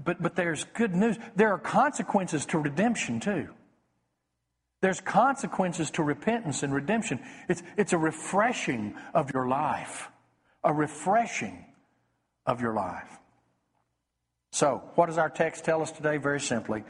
but, 0.03 0.23
but 0.23 0.35
there's 0.35 0.65
good 0.65 0.95
news. 0.95 1.19
There 1.37 1.53
are 1.53 1.59
consequences 1.59 2.47
to 2.47 2.59
redemption, 2.59 3.21
too. 3.21 3.51
There's 4.81 5.01
consequences 5.01 5.91
to 5.93 6.03
repentance 6.03 6.63
and 6.63 6.75
redemption. 6.75 7.21
It's, 7.49 7.63
it's 7.77 7.93
a 7.93 7.99
refreshing 7.99 8.95
of 9.13 9.33
your 9.35 9.47
life. 9.47 10.09
A 10.65 10.73
refreshing 10.73 11.67
of 12.47 12.63
your 12.63 12.73
life. 12.73 13.19
So, 14.53 14.83
what 14.97 15.07
does 15.07 15.17
our 15.17 15.31
text 15.31 15.65
tell 15.65 15.81
us 15.81 15.91
today? 15.91 16.19
Very 16.19 16.41
simply, 16.41 16.85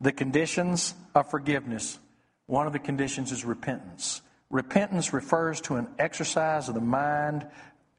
the 0.00 0.10
conditions 0.10 0.94
of 1.14 1.30
forgiveness. 1.30 1.98
One 2.46 2.66
of 2.66 2.72
the 2.72 2.78
conditions 2.78 3.30
is 3.30 3.44
repentance. 3.44 4.22
Repentance 4.50 5.12
refers 5.12 5.60
to 5.62 5.76
an 5.76 5.86
exercise 5.98 6.68
of 6.68 6.74
the 6.74 6.80
mind 6.80 7.46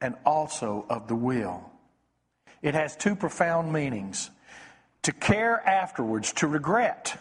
and 0.00 0.16
also 0.24 0.84
of 0.90 1.06
the 1.06 1.14
will. 1.14 1.70
It 2.62 2.74
has 2.74 2.96
two 2.96 3.14
profound 3.14 3.72
meanings 3.72 4.30
to 5.02 5.12
care 5.12 5.64
afterwards, 5.66 6.32
to 6.34 6.48
regret. 6.48 7.16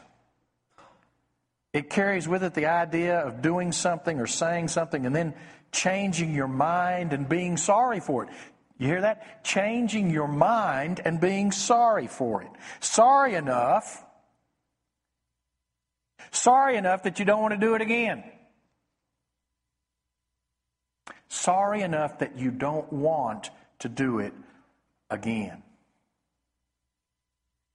It 1.72 1.92
carries 1.92 2.28
with 2.28 2.44
it 2.44 2.56
the 2.56 2.66
idea 2.66 3.20
of 3.20 3.44
doing 3.44 3.72
something 3.72 4.20
or 4.20 4.26
saying 4.26 4.70
something 4.70 5.06
and 5.06 5.16
then 5.16 5.36
changing 5.72 6.34
your 6.34 6.48
mind 6.48 7.14
and 7.14 7.30
being 7.30 7.58
sorry 7.58 8.00
for 8.00 8.24
it. 8.24 8.30
You 8.78 8.88
hear 8.88 9.02
that? 9.02 9.44
Changing 9.44 10.10
your 10.10 10.28
mind 10.28 11.02
and 11.04 11.20
being 11.20 11.52
sorry 11.52 12.08
for 12.08 12.44
it. 12.44 12.50
Sorry 12.82 13.36
enough. 13.36 14.04
Sorry 16.32 16.76
enough 16.76 17.04
that 17.04 17.20
you 17.20 17.26
don't 17.26 17.42
want 17.42 17.54
to 17.54 17.60
do 17.60 17.76
it 17.76 17.82
again. 17.82 18.24
Sorry 21.30 21.82
enough 21.82 22.20
that 22.20 22.38
you 22.38 22.52
don't 22.52 22.92
want 22.92 23.50
to 23.80 23.90
do 23.90 24.20
it 24.20 24.34
again. 25.10 25.64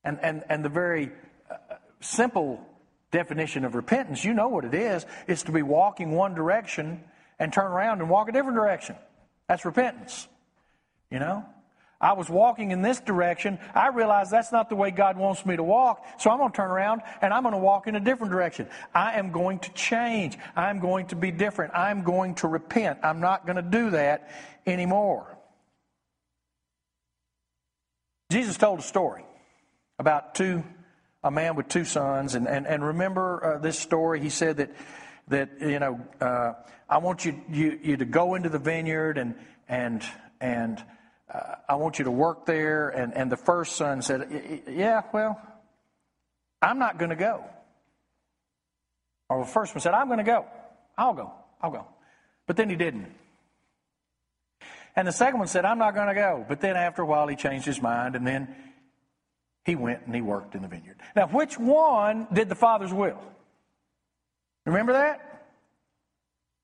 And, 0.04 0.18
and, 0.22 0.44
and 0.48 0.64
the 0.64 0.68
very 0.68 1.10
uh, 1.50 1.54
simple 2.00 2.64
definition 3.10 3.64
of 3.64 3.74
repentance, 3.74 4.24
you 4.24 4.34
know 4.34 4.48
what 4.48 4.64
it 4.64 4.74
is, 4.74 5.04
is 5.26 5.42
to 5.44 5.52
be 5.52 5.62
walking 5.62 6.12
one 6.12 6.34
direction 6.34 7.04
and 7.38 7.52
turn 7.52 7.70
around 7.70 8.00
and 8.00 8.10
walk 8.10 8.28
a 8.28 8.32
different 8.32 8.56
direction. 8.56 8.96
That's 9.48 9.64
repentance. 9.64 10.28
You 11.10 11.18
know? 11.18 11.44
I 12.00 12.14
was 12.14 12.30
walking 12.30 12.70
in 12.70 12.80
this 12.80 12.98
direction. 12.98 13.58
I 13.74 13.88
realized 13.88 14.30
that's 14.30 14.52
not 14.52 14.70
the 14.70 14.76
way 14.76 14.90
God 14.90 15.18
wants 15.18 15.44
me 15.44 15.56
to 15.56 15.62
walk. 15.62 16.02
So 16.18 16.30
I'm 16.30 16.38
going 16.38 16.50
to 16.50 16.56
turn 16.56 16.70
around 16.70 17.02
and 17.20 17.34
I'm 17.34 17.42
going 17.42 17.52
to 17.52 17.58
walk 17.58 17.86
in 17.86 17.94
a 17.94 18.00
different 18.00 18.32
direction. 18.32 18.68
I 18.94 19.18
am 19.18 19.32
going 19.32 19.58
to 19.60 19.72
change. 19.72 20.38
I'm 20.56 20.80
going 20.80 21.08
to 21.08 21.16
be 21.16 21.30
different. 21.30 21.74
I'm 21.74 22.02
going 22.02 22.36
to 22.36 22.48
repent. 22.48 23.00
I'm 23.02 23.20
not 23.20 23.44
going 23.44 23.56
to 23.56 23.62
do 23.62 23.90
that 23.90 24.30
anymore. 24.66 25.36
Jesus 28.32 28.56
told 28.56 28.78
a 28.78 28.82
story 28.82 29.24
about 29.98 30.34
two, 30.34 30.64
a 31.22 31.30
man 31.30 31.54
with 31.54 31.68
two 31.68 31.84
sons. 31.84 32.34
And, 32.34 32.48
and, 32.48 32.66
and 32.66 32.82
remember 32.82 33.56
uh, 33.56 33.58
this 33.58 33.78
story? 33.78 34.20
He 34.20 34.30
said 34.30 34.56
that, 34.56 34.70
that 35.28 35.50
you 35.60 35.78
know, 35.78 36.00
uh, 36.18 36.52
I 36.88 36.96
want 36.98 37.26
you, 37.26 37.42
you, 37.50 37.78
you 37.82 37.96
to 37.98 38.06
go 38.06 38.36
into 38.36 38.48
the 38.48 38.58
vineyard 38.58 39.18
and, 39.18 39.34
and, 39.68 40.02
and, 40.40 40.82
I 41.68 41.74
want 41.76 41.98
you 41.98 42.04
to 42.06 42.10
work 42.10 42.46
there. 42.46 42.88
And, 42.88 43.14
and 43.14 43.30
the 43.30 43.36
first 43.36 43.76
son 43.76 44.02
said, 44.02 44.62
Yeah, 44.68 45.02
well, 45.12 45.40
I'm 46.60 46.78
not 46.78 46.98
going 46.98 47.10
to 47.10 47.16
go. 47.16 47.44
Or 49.28 49.44
the 49.44 49.50
first 49.50 49.74
one 49.74 49.80
said, 49.80 49.94
I'm 49.94 50.08
going 50.08 50.18
to 50.18 50.24
go. 50.24 50.46
I'll 50.98 51.14
go. 51.14 51.32
I'll 51.62 51.70
go. 51.70 51.86
But 52.46 52.56
then 52.56 52.68
he 52.68 52.76
didn't. 52.76 53.12
And 54.96 55.06
the 55.06 55.12
second 55.12 55.38
one 55.38 55.48
said, 55.48 55.64
I'm 55.64 55.78
not 55.78 55.94
going 55.94 56.08
to 56.08 56.14
go. 56.14 56.44
But 56.48 56.60
then 56.60 56.76
after 56.76 57.02
a 57.02 57.06
while, 57.06 57.28
he 57.28 57.36
changed 57.36 57.64
his 57.64 57.80
mind 57.80 58.16
and 58.16 58.26
then 58.26 58.54
he 59.64 59.76
went 59.76 60.04
and 60.06 60.14
he 60.14 60.20
worked 60.20 60.54
in 60.54 60.62
the 60.62 60.68
vineyard. 60.68 60.96
Now, 61.14 61.28
which 61.28 61.58
one 61.58 62.26
did 62.32 62.48
the 62.48 62.54
Father's 62.56 62.92
will? 62.92 63.20
Remember 64.66 64.94
that? 64.94 65.20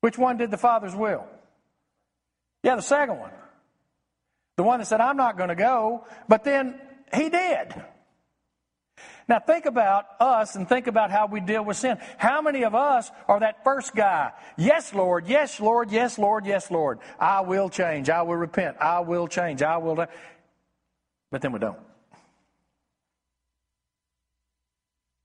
Which 0.00 0.18
one 0.18 0.36
did 0.36 0.50
the 0.50 0.58
Father's 0.58 0.94
will? 0.94 1.24
Yeah, 2.62 2.76
the 2.76 2.82
second 2.82 3.18
one. 3.18 3.30
The 4.56 4.62
one 4.62 4.78
that 4.80 4.86
said, 4.86 5.00
I'm 5.00 5.16
not 5.16 5.36
going 5.36 5.50
to 5.50 5.54
go, 5.54 6.06
but 6.28 6.44
then 6.44 6.80
he 7.14 7.28
did. 7.28 7.74
Now 9.28 9.40
think 9.40 9.66
about 9.66 10.06
us 10.20 10.54
and 10.54 10.68
think 10.68 10.86
about 10.86 11.10
how 11.10 11.26
we 11.26 11.40
deal 11.40 11.64
with 11.64 11.76
sin. 11.76 11.98
How 12.16 12.40
many 12.40 12.64
of 12.64 12.74
us 12.74 13.10
are 13.26 13.40
that 13.40 13.64
first 13.64 13.94
guy? 13.94 14.32
Yes, 14.56 14.94
Lord. 14.94 15.26
Yes, 15.26 15.60
Lord. 15.60 15.90
Yes, 15.90 16.16
Lord. 16.16 16.46
Yes, 16.46 16.70
Lord. 16.70 17.00
I 17.18 17.40
will 17.40 17.68
change. 17.68 18.08
I 18.08 18.22
will 18.22 18.36
repent. 18.36 18.76
I 18.80 19.00
will 19.00 19.26
change. 19.26 19.62
I 19.62 19.78
will. 19.78 19.96
But 21.30 21.42
then 21.42 21.52
we 21.52 21.58
don't. 21.58 21.78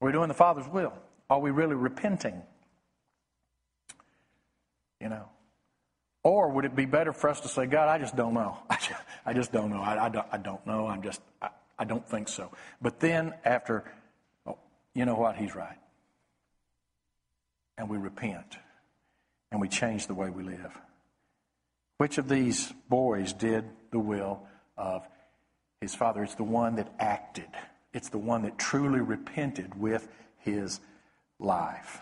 Are 0.01 0.07
we 0.07 0.11
doing 0.11 0.29
the 0.29 0.33
Father's 0.33 0.67
will? 0.67 0.93
Are 1.29 1.39
we 1.39 1.51
really 1.51 1.75
repenting? 1.75 2.41
You 4.99 5.09
know. 5.09 5.29
Or 6.23 6.49
would 6.49 6.65
it 6.65 6.75
be 6.75 6.85
better 6.85 7.13
for 7.13 7.29
us 7.29 7.39
to 7.41 7.47
say, 7.47 7.65
God, 7.65 7.87
I 7.87 7.97
just 7.97 8.15
don't 8.15 8.33
know. 8.33 8.57
I 9.25 9.33
just, 9.33 9.51
don't 9.51 9.69
know. 9.69 9.81
I, 9.81 10.05
I, 10.05 10.09
don't, 10.09 10.27
I 10.31 10.37
don't 10.37 10.65
know. 10.67 10.87
I'm 10.87 11.01
just, 11.01 11.21
I, 11.41 11.49
I 11.79 11.85
don't 11.85 12.07
think 12.07 12.27
so. 12.27 12.51
But 12.81 12.99
then 12.99 13.33
after, 13.43 13.91
oh, 14.45 14.57
you 14.93 15.05
know 15.05 15.15
what? 15.15 15.35
He's 15.35 15.55
right. 15.55 15.77
And 17.77 17.89
we 17.89 17.97
repent 17.97 18.57
and 19.51 19.59
we 19.59 19.67
change 19.67 20.07
the 20.07 20.13
way 20.13 20.29
we 20.29 20.43
live. 20.43 20.79
Which 21.97 22.17
of 22.17 22.29
these 22.29 22.71
boys 22.89 23.33
did 23.33 23.65
the 23.91 23.99
will 23.99 24.43
of 24.77 25.07
his 25.81 25.95
father? 25.95 26.23
It's 26.23 26.35
the 26.35 26.43
one 26.43 26.75
that 26.75 26.93
acted, 26.99 27.49
it's 27.93 28.09
the 28.09 28.17
one 28.19 28.43
that 28.43 28.57
truly 28.57 28.99
repented 28.99 29.79
with 29.79 30.07
his 30.39 30.79
life. 31.39 32.01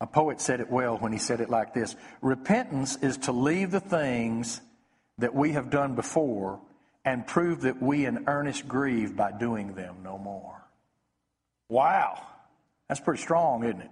A 0.00 0.06
poet 0.06 0.40
said 0.40 0.60
it 0.60 0.70
well 0.70 0.96
when 0.96 1.12
he 1.12 1.18
said 1.18 1.40
it 1.40 1.50
like 1.50 1.74
this 1.74 1.96
Repentance 2.22 2.96
is 3.02 3.16
to 3.18 3.32
leave 3.32 3.70
the 3.70 3.80
things 3.80 4.60
that 5.18 5.34
we 5.34 5.52
have 5.52 5.70
done 5.70 5.94
before 5.94 6.60
and 7.04 7.26
prove 7.26 7.62
that 7.62 7.82
we 7.82 8.06
in 8.06 8.24
earnest 8.28 8.68
grieve 8.68 9.16
by 9.16 9.32
doing 9.32 9.74
them 9.74 9.96
no 10.04 10.18
more. 10.18 10.62
Wow. 11.68 12.22
That's 12.88 13.00
pretty 13.00 13.22
strong, 13.22 13.64
isn't 13.64 13.80
it? 13.80 13.90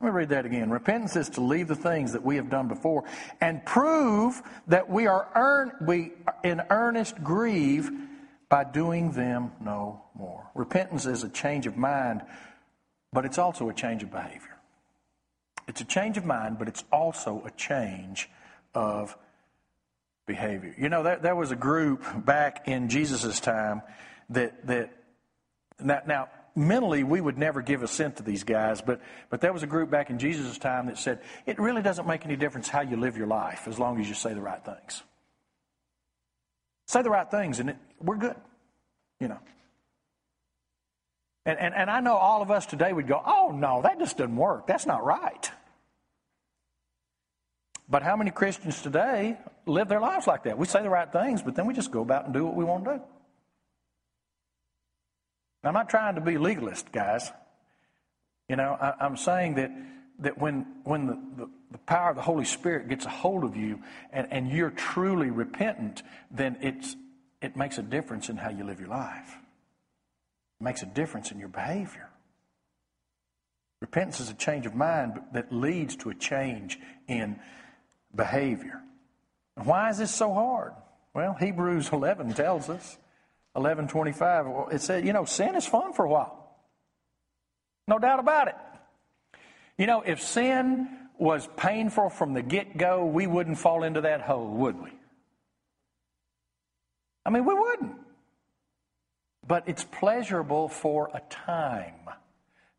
Let 0.00 0.06
me 0.06 0.10
read 0.12 0.28
that 0.28 0.46
again. 0.46 0.70
Repentance 0.70 1.16
is 1.16 1.28
to 1.30 1.40
leave 1.40 1.66
the 1.66 1.74
things 1.74 2.12
that 2.12 2.24
we 2.24 2.36
have 2.36 2.50
done 2.50 2.68
before 2.68 3.04
and 3.40 3.64
prove 3.64 4.40
that 4.68 4.88
we 4.88 5.08
are 5.08 5.28
earn, 5.34 5.72
we 5.84 6.12
in 6.44 6.62
earnest 6.70 7.22
grieve 7.22 7.90
by 8.48 8.62
doing 8.64 9.10
them 9.10 9.50
no 9.60 10.02
more. 10.14 10.48
Repentance 10.54 11.04
is 11.04 11.24
a 11.24 11.28
change 11.28 11.66
of 11.66 11.76
mind, 11.76 12.22
but 13.12 13.24
it's 13.24 13.38
also 13.38 13.68
a 13.68 13.74
change 13.74 14.04
of 14.04 14.12
behavior. 14.12 14.57
It's 15.68 15.82
a 15.82 15.84
change 15.84 16.16
of 16.16 16.24
mind, 16.24 16.58
but 16.58 16.66
it's 16.66 16.82
also 16.90 17.42
a 17.44 17.50
change 17.50 18.28
of 18.74 19.16
behavior. 20.26 20.74
You 20.78 20.88
know, 20.88 21.02
there, 21.02 21.18
there 21.18 21.36
was 21.36 21.50
a 21.50 21.56
group 21.56 22.02
back 22.24 22.66
in 22.66 22.88
Jesus' 22.88 23.38
time 23.38 23.82
that, 24.30 24.66
that 24.66 24.92
now, 25.78 26.00
now, 26.06 26.28
mentally 26.56 27.04
we 27.04 27.20
would 27.20 27.38
never 27.38 27.62
give 27.62 27.82
a 27.82 27.88
cent 27.88 28.16
to 28.16 28.22
these 28.22 28.44
guys, 28.44 28.80
but, 28.80 29.00
but 29.30 29.42
there 29.42 29.52
was 29.52 29.62
a 29.62 29.66
group 29.66 29.90
back 29.90 30.10
in 30.10 30.18
Jesus' 30.18 30.56
time 30.58 30.86
that 30.86 30.98
said, 30.98 31.20
it 31.46 31.58
really 31.58 31.82
doesn't 31.82 32.06
make 32.06 32.24
any 32.24 32.34
difference 32.34 32.68
how 32.68 32.80
you 32.80 32.96
live 32.96 33.16
your 33.16 33.26
life 33.26 33.68
as 33.68 33.78
long 33.78 34.00
as 34.00 34.08
you 34.08 34.14
say 34.14 34.32
the 34.32 34.40
right 34.40 34.64
things. 34.64 35.02
Say 36.86 37.02
the 37.02 37.10
right 37.10 37.30
things 37.30 37.60
and 37.60 37.70
it, 37.70 37.76
we're 38.00 38.16
good, 38.16 38.36
you 39.20 39.28
know. 39.28 39.38
And, 41.44 41.58
and, 41.58 41.74
and 41.74 41.90
I 41.90 42.00
know 42.00 42.16
all 42.16 42.42
of 42.42 42.50
us 42.50 42.66
today 42.66 42.92
would 42.92 43.06
go, 43.06 43.22
oh 43.24 43.52
no, 43.54 43.82
that 43.82 43.98
just 43.98 44.16
doesn't 44.16 44.36
work. 44.36 44.66
That's 44.66 44.86
not 44.86 45.04
right. 45.04 45.50
But 47.88 48.02
how 48.02 48.16
many 48.16 48.30
Christians 48.30 48.82
today 48.82 49.38
live 49.66 49.88
their 49.88 50.00
lives 50.00 50.26
like 50.26 50.42
that? 50.44 50.58
We 50.58 50.66
say 50.66 50.82
the 50.82 50.90
right 50.90 51.10
things, 51.10 51.42
but 51.42 51.54
then 51.54 51.66
we 51.66 51.72
just 51.72 51.90
go 51.90 52.02
about 52.02 52.26
and 52.26 52.34
do 52.34 52.44
what 52.44 52.54
we 52.54 52.64
want 52.64 52.84
to 52.84 52.96
do. 52.96 53.02
I'm 55.64 55.74
not 55.74 55.88
trying 55.88 56.14
to 56.14 56.20
be 56.20 56.38
legalist, 56.38 56.92
guys. 56.92 57.30
You 58.48 58.56
know, 58.56 58.76
I, 58.80 59.04
am 59.04 59.16
saying 59.16 59.56
that, 59.56 59.70
that 60.20 60.38
when, 60.38 60.66
when 60.84 61.06
the, 61.06 61.18
the, 61.36 61.50
the, 61.72 61.78
power 61.78 62.10
of 62.10 62.16
the 62.16 62.22
Holy 62.22 62.44
Spirit 62.44 62.88
gets 62.88 63.04
a 63.04 63.10
hold 63.10 63.44
of 63.44 63.56
you 63.56 63.80
and, 64.12 64.28
and 64.30 64.50
you're 64.50 64.70
truly 64.70 65.30
repentant, 65.30 66.02
then 66.30 66.58
it's, 66.60 66.96
it 67.42 67.56
makes 67.56 67.78
a 67.78 67.82
difference 67.82 68.28
in 68.28 68.36
how 68.36 68.50
you 68.50 68.64
live 68.64 68.80
your 68.80 68.88
life. 68.88 69.36
It 70.60 70.64
makes 70.64 70.82
a 70.82 70.86
difference 70.86 71.32
in 71.32 71.38
your 71.38 71.48
behavior. 71.48 72.08
Repentance 73.80 74.20
is 74.20 74.30
a 74.30 74.34
change 74.34 74.66
of 74.66 74.74
mind 74.74 75.20
that 75.32 75.52
leads 75.52 75.96
to 75.96 76.10
a 76.10 76.14
change 76.14 76.78
in 77.06 77.38
behavior. 78.14 78.80
Why 79.54 79.90
is 79.90 79.98
this 79.98 80.14
so 80.14 80.32
hard? 80.32 80.72
Well, 81.14 81.34
Hebrews 81.34 81.88
11 81.92 82.34
tells 82.34 82.68
us. 82.68 82.98
11:25 83.56 84.72
it 84.72 84.80
said, 84.80 85.04
you 85.04 85.12
know, 85.12 85.24
sin 85.24 85.56
is 85.56 85.66
fun 85.66 85.92
for 85.92 86.04
a 86.04 86.08
while. 86.08 86.54
No 87.88 87.98
doubt 87.98 88.20
about 88.20 88.48
it. 88.48 88.54
You 89.76 89.86
know, 89.86 90.02
if 90.02 90.22
sin 90.22 90.88
was 91.18 91.48
painful 91.56 92.10
from 92.10 92.34
the 92.34 92.42
get-go, 92.42 93.06
we 93.06 93.26
wouldn't 93.26 93.58
fall 93.58 93.82
into 93.82 94.02
that 94.02 94.20
hole, 94.20 94.48
would 94.48 94.80
we? 94.80 94.90
I 97.24 97.30
mean, 97.30 97.44
we 97.44 97.54
wouldn't. 97.54 97.96
But 99.46 99.64
it's 99.66 99.84
pleasurable 99.84 100.68
for 100.68 101.10
a 101.14 101.20
time. 101.30 101.94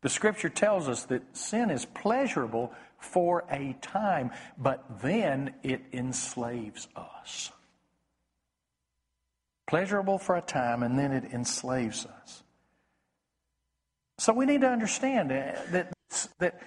The 0.02 0.08
scripture 0.08 0.48
tells 0.48 0.88
us 0.88 1.04
that 1.04 1.36
sin 1.36 1.70
is 1.70 1.84
pleasurable 1.84 2.72
for 2.98 3.44
a 3.50 3.76
time, 3.80 4.30
but 4.58 4.84
then 5.02 5.54
it 5.62 5.82
enslaves 5.92 6.88
us 6.96 7.50
pleasurable 9.70 10.18
for 10.18 10.36
a 10.36 10.42
time, 10.42 10.82
and 10.82 10.98
then 10.98 11.12
it 11.12 11.32
enslaves 11.32 12.04
us. 12.04 12.42
So 14.18 14.32
we 14.32 14.44
need 14.44 14.62
to 14.62 14.68
understand 14.68 15.30
that, 15.30 15.94
that, 16.40 16.60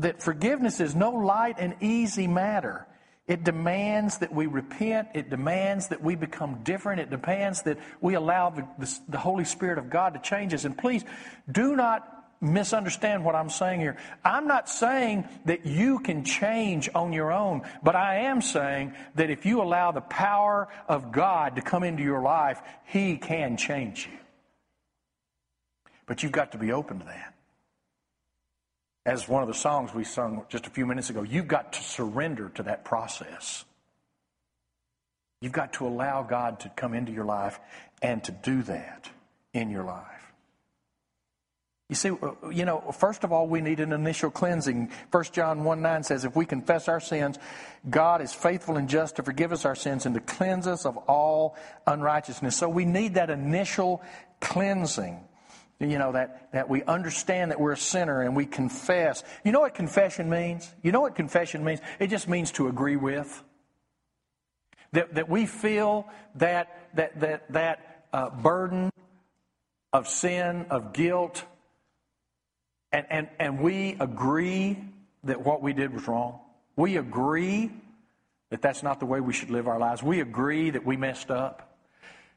that 0.00 0.20
forgiveness 0.20 0.80
is 0.80 0.96
no 0.96 1.12
light 1.12 1.56
and 1.58 1.76
easy 1.80 2.26
matter. 2.26 2.88
It 3.28 3.44
demands 3.44 4.18
that 4.18 4.34
we 4.34 4.46
repent. 4.46 5.10
It 5.14 5.30
demands 5.30 5.88
that 5.88 6.02
we 6.02 6.16
become 6.16 6.64
different. 6.64 7.00
It 7.00 7.10
demands 7.10 7.62
that 7.62 7.78
we 8.00 8.14
allow 8.14 8.50
the, 8.50 8.66
the, 8.80 8.98
the 9.08 9.18
Holy 9.18 9.44
Spirit 9.44 9.78
of 9.78 9.88
God 9.88 10.14
to 10.14 10.20
change 10.20 10.52
us. 10.52 10.64
And 10.64 10.76
please 10.76 11.04
do 11.50 11.76
not 11.76 12.19
misunderstand 12.40 13.24
what 13.24 13.34
I'm 13.34 13.50
saying 13.50 13.80
here. 13.80 13.96
I'm 14.24 14.46
not 14.46 14.68
saying 14.68 15.28
that 15.44 15.66
you 15.66 15.98
can 15.98 16.24
change 16.24 16.88
on 16.94 17.12
your 17.12 17.32
own, 17.32 17.62
but 17.82 17.94
I 17.94 18.20
am 18.20 18.40
saying 18.40 18.94
that 19.16 19.30
if 19.30 19.44
you 19.44 19.62
allow 19.62 19.92
the 19.92 20.00
power 20.00 20.68
of 20.88 21.12
God 21.12 21.56
to 21.56 21.62
come 21.62 21.82
into 21.82 22.02
your 22.02 22.22
life, 22.22 22.60
He 22.84 23.16
can 23.16 23.56
change 23.56 24.08
you. 24.10 24.18
But 26.06 26.22
you've 26.22 26.32
got 26.32 26.52
to 26.52 26.58
be 26.58 26.72
open 26.72 27.00
to 27.00 27.04
that. 27.04 27.34
As 29.06 29.28
one 29.28 29.42
of 29.42 29.48
the 29.48 29.54
songs 29.54 29.94
we 29.94 30.04
sung 30.04 30.44
just 30.48 30.66
a 30.66 30.70
few 30.70 30.86
minutes 30.86 31.10
ago, 31.10 31.22
you've 31.22 31.48
got 31.48 31.74
to 31.74 31.82
surrender 31.82 32.50
to 32.56 32.64
that 32.64 32.84
process. 32.84 33.64
You've 35.40 35.52
got 35.52 35.74
to 35.74 35.86
allow 35.86 36.22
God 36.22 36.60
to 36.60 36.68
come 36.70 36.94
into 36.94 37.12
your 37.12 37.24
life 37.24 37.58
and 38.02 38.22
to 38.24 38.32
do 38.32 38.62
that 38.64 39.08
in 39.54 39.70
your 39.70 39.84
life. 39.84 40.19
You 41.90 41.96
see, 41.96 42.10
uh, 42.10 42.48
you 42.52 42.64
know, 42.64 42.92
first 42.96 43.24
of 43.24 43.32
all, 43.32 43.48
we 43.48 43.60
need 43.60 43.80
an 43.80 43.92
initial 43.92 44.30
cleansing. 44.30 44.92
1 45.10 45.24
John 45.32 45.64
1 45.64 45.82
9 45.82 46.02
says, 46.04 46.24
If 46.24 46.36
we 46.36 46.46
confess 46.46 46.86
our 46.86 47.00
sins, 47.00 47.36
God 47.90 48.22
is 48.22 48.32
faithful 48.32 48.76
and 48.76 48.88
just 48.88 49.16
to 49.16 49.24
forgive 49.24 49.50
us 49.50 49.64
our 49.64 49.74
sins 49.74 50.06
and 50.06 50.14
to 50.14 50.20
cleanse 50.20 50.68
us 50.68 50.86
of 50.86 50.96
all 50.96 51.56
unrighteousness. 51.88 52.56
So 52.56 52.68
we 52.68 52.84
need 52.84 53.14
that 53.14 53.28
initial 53.28 54.02
cleansing. 54.40 55.18
You 55.80 55.98
know, 55.98 56.12
that, 56.12 56.52
that 56.52 56.68
we 56.68 56.84
understand 56.84 57.50
that 57.50 57.58
we're 57.58 57.72
a 57.72 57.76
sinner 57.76 58.22
and 58.22 58.36
we 58.36 58.46
confess. 58.46 59.24
You 59.44 59.50
know 59.50 59.60
what 59.60 59.74
confession 59.74 60.30
means? 60.30 60.72
You 60.82 60.92
know 60.92 61.00
what 61.00 61.16
confession 61.16 61.64
means? 61.64 61.80
It 61.98 62.06
just 62.06 62.28
means 62.28 62.52
to 62.52 62.68
agree 62.68 62.96
with. 62.96 63.42
That, 64.92 65.14
that 65.14 65.28
we 65.28 65.46
feel 65.46 66.06
that, 66.36 66.68
that, 66.94 67.18
that, 67.20 67.52
that 67.52 68.04
uh, 68.12 68.30
burden 68.30 68.90
of 69.92 70.06
sin, 70.06 70.66
of 70.70 70.92
guilt, 70.92 71.44
and, 72.92 73.06
and, 73.10 73.28
and 73.38 73.60
we 73.60 73.96
agree 74.00 74.78
that 75.24 75.44
what 75.44 75.62
we 75.62 75.72
did 75.72 75.92
was 75.92 76.06
wrong. 76.08 76.40
We 76.76 76.96
agree 76.96 77.70
that 78.50 78.62
that's 78.62 78.82
not 78.82 79.00
the 79.00 79.06
way 79.06 79.20
we 79.20 79.32
should 79.32 79.50
live 79.50 79.68
our 79.68 79.78
lives. 79.78 80.02
We 80.02 80.20
agree 80.20 80.70
that 80.70 80.84
we 80.84 80.96
messed 80.96 81.30
up. 81.30 81.76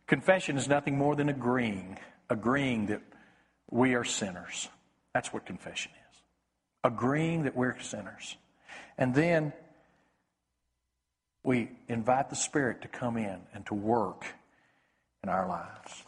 Confession 0.06 0.58
is 0.58 0.68
nothing 0.68 0.98
more 0.98 1.16
than 1.16 1.30
agreeing, 1.30 1.98
agreeing 2.30 2.88
that 2.88 3.02
we 3.72 3.96
are 3.96 4.04
sinners. 4.04 4.70
That's 5.14 5.34
what 5.34 5.46
confession 5.46 5.92
is. 6.12 6.20
Agreeing 6.84 7.44
that 7.44 7.56
we're 7.56 7.80
sinners. 7.80 8.36
And 8.98 9.16
then 9.16 9.54
we 11.44 11.72
invite 11.88 12.30
the 12.30 12.36
Spirit 12.36 12.82
to 12.84 12.88
come 12.88 13.18
in 13.18 13.40
and 13.54 13.66
to 13.68 13.74
work 13.74 14.26
in 15.24 15.30
our 15.30 15.48
lives. 15.48 16.04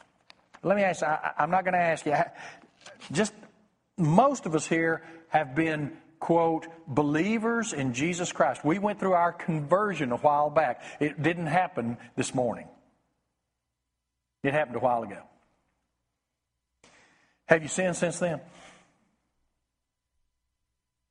Let 0.62 0.76
me 0.78 0.84
ask 0.84 1.04
I, 1.04 1.34
am 1.38 1.50
not 1.50 1.64
going 1.64 1.74
to 1.74 1.80
ask 1.80 2.06
you, 2.06 2.16
just 3.12 3.34
most 3.98 4.46
of 4.46 4.56
us 4.56 4.68
here 4.68 5.04
have 5.30 5.56
been, 5.56 5.94
quote, 6.20 6.68
believers 6.88 7.74
in 7.74 7.94
Jesus 7.94 8.32
Christ. 8.32 8.64
We 8.64 8.80
went 8.80 9.00
through 9.00 9.14
our 9.14 9.32
conversion 9.32 10.12
a 10.12 10.18
while 10.18 10.50
back. 10.50 10.84
It 11.00 11.22
didn't 11.22 11.48
happen 11.48 11.98
this 12.16 12.34
morning, 12.34 12.68
it 14.44 14.54
happened 14.54 14.78
a 14.78 14.80
while 14.80 15.04
ago. 15.04 15.22
Have 17.48 17.62
you 17.62 17.70
sinned 17.70 17.96
since 17.96 18.18
then? 18.18 18.42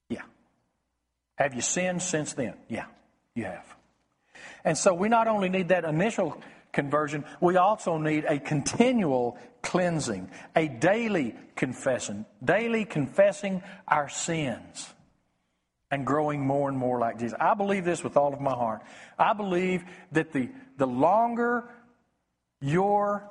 Yeah. 0.09 0.23
Have 1.37 1.55
you 1.55 1.61
sinned 1.61 2.03
since 2.03 2.33
then? 2.33 2.55
Yeah, 2.69 2.87
you 3.37 3.45
have. 3.45 3.65
And 4.65 4.77
so 4.77 4.95
we 4.95 5.09
not 5.09 5.29
only 5.29 5.49
need 5.49 5.69
that 5.69 5.85
initial 5.85 6.37
conversion, 6.75 7.25
we 7.41 7.57
also 7.57 7.97
need 7.97 8.25
a 8.27 8.39
continual 8.39 9.39
cleansing, 9.63 10.31
a 10.55 10.69
daily 10.69 11.35
confession, 11.57 12.27
daily 12.45 12.85
confessing 12.85 13.63
our 13.89 14.09
sins 14.09 14.93
and 15.91 16.05
growing 16.05 16.45
more 16.47 16.69
and 16.69 16.77
more 16.77 16.99
like 16.99 17.19
Jesus. 17.19 17.39
I 17.41 17.55
believe 17.55 17.85
this 17.85 18.05
with 18.05 18.17
all 18.17 18.35
of 18.35 18.41
my 18.41 18.53
heart. 18.53 18.83
I 19.19 19.33
believe 19.33 19.85
that 20.13 20.33
the, 20.33 20.51
the 20.77 20.87
longer 20.87 21.65
you're 22.61 23.25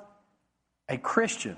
a 0.88 0.96
Christian, 0.98 1.56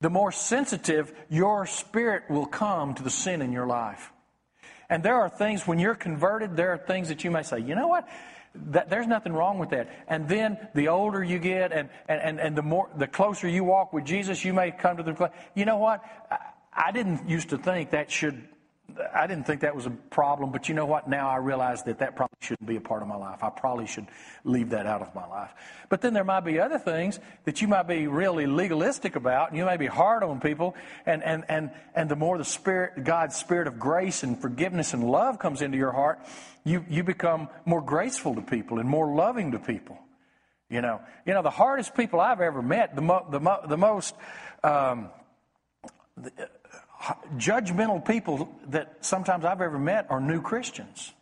the 0.00 0.10
more 0.10 0.32
sensitive 0.32 1.12
your 1.28 1.66
spirit 1.66 2.24
will 2.28 2.46
come 2.46 2.94
to 2.94 3.02
the 3.02 3.10
sin 3.10 3.40
in 3.40 3.52
your 3.52 3.66
life. 3.66 4.12
And 4.90 5.02
there 5.02 5.16
are 5.16 5.28
things, 5.28 5.66
when 5.66 5.78
you're 5.78 5.94
converted, 5.94 6.56
there 6.56 6.72
are 6.72 6.78
things 6.78 7.08
that 7.08 7.22
you 7.22 7.30
may 7.30 7.42
say, 7.42 7.60
you 7.60 7.74
know 7.74 7.88
what? 7.88 8.08
That, 8.66 8.90
there's 8.90 9.06
nothing 9.06 9.32
wrong 9.32 9.58
with 9.58 9.70
that. 9.70 9.88
And 10.08 10.28
then 10.28 10.58
the 10.74 10.88
older 10.88 11.22
you 11.22 11.38
get 11.38 11.72
and, 11.72 11.88
and, 12.08 12.38
and 12.40 12.56
the 12.56 12.62
more 12.62 12.90
the 12.96 13.06
closer 13.06 13.48
you 13.48 13.64
walk 13.64 13.92
with 13.92 14.04
Jesus, 14.04 14.44
you 14.44 14.52
may 14.52 14.70
come 14.70 14.96
to 14.96 15.02
the. 15.02 15.30
You 15.54 15.64
know 15.64 15.78
what? 15.78 16.02
I, 16.30 16.38
I 16.72 16.92
didn't 16.92 17.28
used 17.28 17.50
to 17.50 17.58
think 17.58 17.90
that 17.90 18.10
should 18.10 18.48
I 19.14 19.26
didn't 19.26 19.44
think 19.44 19.60
that 19.62 19.74
was 19.74 19.86
a 19.86 19.90
problem, 19.90 20.50
but 20.52 20.68
you 20.68 20.74
know 20.74 20.86
what? 20.86 21.08
Now 21.08 21.28
I 21.28 21.36
realize 21.36 21.82
that 21.84 21.98
that 21.98 22.16
probably 22.16 22.36
shouldn't 22.40 22.68
be 22.68 22.76
a 22.76 22.80
part 22.80 23.02
of 23.02 23.08
my 23.08 23.16
life. 23.16 23.42
I 23.42 23.50
probably 23.50 23.86
should 23.86 24.06
leave 24.44 24.70
that 24.70 24.86
out 24.86 25.02
of 25.02 25.14
my 25.14 25.26
life. 25.26 25.50
But 25.88 26.00
then 26.00 26.14
there 26.14 26.24
might 26.24 26.40
be 26.40 26.60
other 26.60 26.78
things 26.78 27.18
that 27.44 27.60
you 27.60 27.68
might 27.68 27.88
be 27.88 28.06
really 28.06 28.46
legalistic 28.46 29.16
about, 29.16 29.48
and 29.48 29.58
you 29.58 29.64
may 29.64 29.76
be 29.76 29.86
hard 29.86 30.22
on 30.22 30.40
people, 30.40 30.74
and, 31.06 31.22
and, 31.22 31.44
and, 31.48 31.70
and 31.94 32.08
the 32.08 32.16
more 32.16 32.38
the 32.38 32.44
Spirit, 32.44 33.04
God's 33.04 33.36
Spirit 33.36 33.68
of 33.68 33.78
grace 33.78 34.22
and 34.22 34.40
forgiveness 34.40 34.94
and 34.94 35.04
love 35.04 35.38
comes 35.38 35.62
into 35.62 35.78
your 35.78 35.92
heart, 35.92 36.20
you, 36.64 36.84
you 36.88 37.02
become 37.02 37.48
more 37.64 37.82
graceful 37.82 38.34
to 38.34 38.42
people 38.42 38.78
and 38.78 38.88
more 38.88 39.14
loving 39.14 39.52
to 39.52 39.58
people. 39.58 39.98
You 40.70 40.82
know, 40.82 41.00
you 41.24 41.32
know 41.32 41.42
the 41.42 41.50
hardest 41.50 41.94
people 41.94 42.20
I've 42.20 42.42
ever 42.42 42.60
met, 42.60 42.94
the, 42.94 43.00
mo- 43.00 43.26
the, 43.30 43.40
mo- 43.40 43.62
the 43.66 43.78
most 43.78 44.14
um, 44.62 45.08
the, 46.16 46.30
judgmental 47.36 48.04
people 48.04 48.48
that 48.68 49.04
sometimes 49.04 49.44
I've 49.44 49.60
ever 49.60 49.78
met 49.78 50.06
are 50.10 50.20
new 50.20 50.40
Christians. 50.42 51.12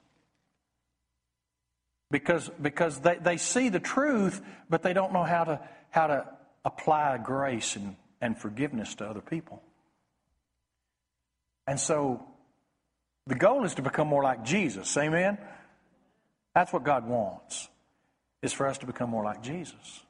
Because, 2.10 2.50
because 2.60 3.00
they, 3.00 3.16
they 3.16 3.36
see 3.36 3.68
the 3.68 3.80
truth, 3.80 4.40
but 4.70 4.82
they 4.82 4.92
don't 4.92 5.12
know 5.12 5.24
how 5.24 5.44
to, 5.44 5.60
how 5.90 6.06
to 6.06 6.26
apply 6.64 7.18
grace 7.18 7.76
and, 7.76 7.96
and 8.20 8.38
forgiveness 8.38 8.94
to 8.96 9.06
other 9.06 9.20
people. 9.20 9.62
And 11.66 11.80
so 11.80 12.24
the 13.26 13.34
goal 13.34 13.64
is 13.64 13.74
to 13.74 13.82
become 13.82 14.06
more 14.06 14.22
like 14.22 14.44
Jesus. 14.44 14.96
Amen? 14.96 15.36
That's 16.54 16.72
what 16.72 16.84
God 16.84 17.06
wants 17.06 17.68
is 18.40 18.52
for 18.52 18.66
us 18.66 18.78
to 18.78 18.86
become 18.86 19.10
more 19.10 19.24
like 19.24 19.42
Jesus. 19.42 20.02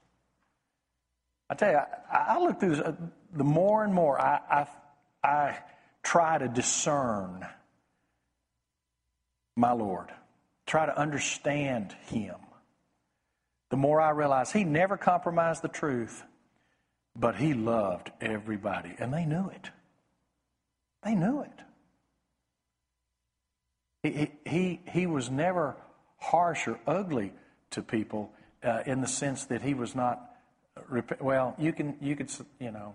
I 1.48 1.54
tell 1.54 1.70
you, 1.70 1.78
I, 1.78 2.34
I 2.34 2.38
look 2.40 2.60
through 2.60 2.76
this, 2.76 2.80
uh, 2.80 2.92
the 3.32 3.44
more 3.44 3.84
and 3.84 3.94
more 3.94 4.20
I, 4.20 4.40
I, 4.50 4.66
I 5.26 5.58
try 6.02 6.38
to 6.38 6.48
discern 6.48 7.46
my 9.56 9.72
Lord, 9.72 10.10
try 10.66 10.86
to 10.86 10.96
understand 10.96 11.94
Him, 12.06 12.36
the 13.70 13.76
more 13.76 14.00
I 14.00 14.10
realize 14.10 14.52
He 14.52 14.64
never 14.64 14.96
compromised 14.96 15.62
the 15.62 15.68
truth, 15.68 16.22
but 17.14 17.36
He 17.36 17.54
loved 17.54 18.10
everybody, 18.20 18.94
and 18.98 19.12
they 19.12 19.24
knew 19.24 19.48
it. 19.48 19.70
They 21.02 21.14
knew 21.14 21.40
it. 21.42 21.50
He, 24.02 24.30
he, 24.44 24.80
he 24.88 25.06
was 25.06 25.30
never 25.30 25.76
harsh 26.18 26.68
or 26.68 26.78
ugly 26.86 27.32
to 27.70 27.82
people 27.82 28.32
uh, 28.62 28.82
in 28.86 29.00
the 29.00 29.08
sense 29.08 29.44
that 29.46 29.62
he 29.62 29.74
was 29.74 29.94
not. 29.94 30.20
Well, 31.20 31.54
you 31.58 31.72
can 31.72 31.96
you 32.00 32.16
could 32.16 32.30
you 32.60 32.70
know 32.70 32.94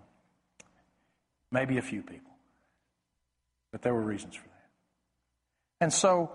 maybe 1.52 1.78
a 1.78 1.82
few 1.82 2.02
people, 2.02 2.32
but 3.70 3.82
there 3.82 3.94
were 3.94 4.02
reasons 4.02 4.34
for 4.34 4.48
that. 4.48 4.70
And 5.80 5.92
so 5.92 6.32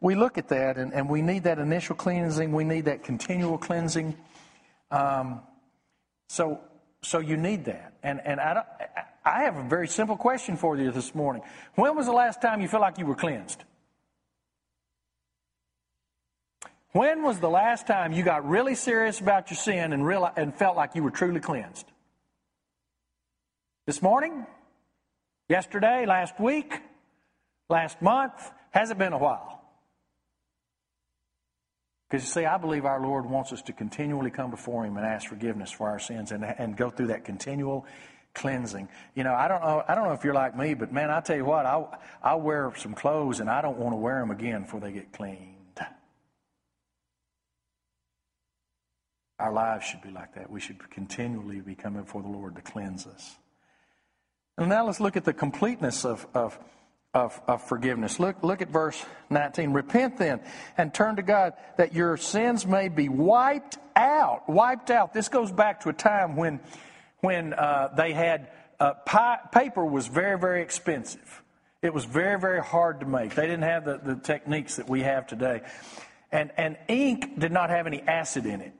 we 0.00 0.14
look 0.14 0.38
at 0.38 0.48
that, 0.48 0.76
and, 0.78 0.94
and 0.94 1.08
we 1.08 1.20
need 1.22 1.44
that 1.44 1.58
initial 1.58 1.96
cleansing. 1.96 2.52
We 2.52 2.64
need 2.64 2.86
that 2.86 3.04
continual 3.04 3.58
cleansing. 3.58 4.16
Um, 4.90 5.40
so 6.28 6.60
so 7.02 7.18
you 7.18 7.36
need 7.36 7.64
that. 7.66 7.94
And 8.02 8.20
and 8.24 8.40
I, 8.40 8.64
I 9.24 9.42
have 9.42 9.56
a 9.56 9.62
very 9.62 9.88
simple 9.88 10.16
question 10.16 10.56
for 10.56 10.76
you 10.76 10.90
this 10.90 11.14
morning. 11.14 11.42
When 11.74 11.96
was 11.96 12.06
the 12.06 12.12
last 12.12 12.40
time 12.40 12.60
you 12.60 12.68
felt 12.68 12.82
like 12.82 12.98
you 12.98 13.06
were 13.06 13.14
cleansed? 13.14 13.64
When 16.92 17.22
was 17.22 17.38
the 17.38 17.48
last 17.48 17.86
time 17.86 18.12
you 18.12 18.24
got 18.24 18.48
really 18.48 18.74
serious 18.74 19.20
about 19.20 19.50
your 19.50 19.56
sin 19.56 19.92
and, 19.92 20.04
real, 20.04 20.28
and 20.36 20.52
felt 20.52 20.76
like 20.76 20.96
you 20.96 21.04
were 21.04 21.12
truly 21.12 21.38
cleansed? 21.38 21.86
This 23.86 24.02
morning? 24.02 24.44
Yesterday? 25.50 26.06
Last 26.06 26.38
week? 26.38 26.80
Last 27.68 28.00
month? 28.00 28.52
Has 28.70 28.92
it 28.92 28.98
been 28.98 29.12
a 29.12 29.18
while? 29.18 29.60
Because 32.08 32.24
you 32.24 32.30
see, 32.30 32.46
I 32.46 32.56
believe 32.56 32.84
our 32.84 33.02
Lord 33.02 33.26
wants 33.26 33.52
us 33.52 33.60
to 33.62 33.72
continually 33.72 34.30
come 34.30 34.52
before 34.52 34.86
Him 34.86 34.96
and 34.96 35.04
ask 35.04 35.28
forgiveness 35.28 35.72
for 35.72 35.88
our 35.90 35.98
sins 35.98 36.30
and, 36.30 36.44
and 36.44 36.76
go 36.76 36.88
through 36.88 37.08
that 37.08 37.24
continual 37.24 37.84
cleansing. 38.32 38.88
You 39.16 39.24
know, 39.24 39.34
I 39.34 39.48
don't 39.48 39.60
know. 39.60 39.82
I 39.88 39.96
don't 39.96 40.04
know 40.04 40.12
if 40.12 40.22
you're 40.22 40.34
like 40.34 40.56
me, 40.56 40.74
but 40.74 40.92
man, 40.92 41.10
I 41.10 41.20
tell 41.20 41.36
you 41.36 41.44
what, 41.44 41.66
I 41.66 41.84
I 42.22 42.36
wear 42.36 42.72
some 42.76 42.94
clothes 42.94 43.40
and 43.40 43.50
I 43.50 43.60
don't 43.60 43.76
want 43.76 43.92
to 43.92 43.96
wear 43.96 44.20
them 44.20 44.30
again 44.30 44.62
before 44.62 44.78
they 44.78 44.92
get 44.92 45.12
cleaned. 45.12 45.56
Our 49.40 49.52
lives 49.52 49.84
should 49.84 50.02
be 50.02 50.10
like 50.10 50.36
that. 50.36 50.48
We 50.48 50.60
should 50.60 50.78
continually 50.90 51.60
be 51.60 51.74
coming 51.74 52.02
before 52.02 52.22
the 52.22 52.28
Lord 52.28 52.54
to 52.54 52.62
cleanse 52.62 53.04
us. 53.08 53.36
And 54.60 54.68
now 54.68 54.84
let's 54.84 55.00
look 55.00 55.16
at 55.16 55.24
the 55.24 55.32
completeness 55.32 56.04
of, 56.04 56.26
of, 56.34 56.58
of, 57.14 57.40
of, 57.48 57.66
forgiveness. 57.66 58.20
Look, 58.20 58.42
look 58.42 58.60
at 58.60 58.68
verse 58.68 59.02
19. 59.30 59.72
Repent 59.72 60.18
then 60.18 60.40
and 60.76 60.92
turn 60.92 61.16
to 61.16 61.22
God 61.22 61.54
that 61.78 61.94
your 61.94 62.18
sins 62.18 62.66
may 62.66 62.88
be 62.88 63.08
wiped 63.08 63.78
out. 63.96 64.46
Wiped 64.50 64.90
out. 64.90 65.14
This 65.14 65.30
goes 65.30 65.50
back 65.50 65.80
to 65.80 65.88
a 65.88 65.94
time 65.94 66.36
when, 66.36 66.60
when 67.20 67.54
uh, 67.54 67.88
they 67.96 68.12
had 68.12 68.50
uh, 68.78 68.92
pi- 69.06 69.40
paper 69.50 69.82
was 69.82 70.08
very, 70.08 70.38
very 70.38 70.60
expensive. 70.60 71.42
It 71.80 71.94
was 71.94 72.04
very, 72.04 72.38
very 72.38 72.62
hard 72.62 73.00
to 73.00 73.06
make. 73.06 73.34
They 73.34 73.46
didn't 73.46 73.62
have 73.62 73.86
the, 73.86 73.98
the 74.04 74.16
techniques 74.16 74.76
that 74.76 74.90
we 74.90 75.00
have 75.00 75.26
today. 75.26 75.62
And, 76.30 76.52
and 76.58 76.76
ink 76.86 77.40
did 77.40 77.50
not 77.50 77.70
have 77.70 77.86
any 77.86 78.02
acid 78.02 78.44
in 78.44 78.60
it. 78.60 78.74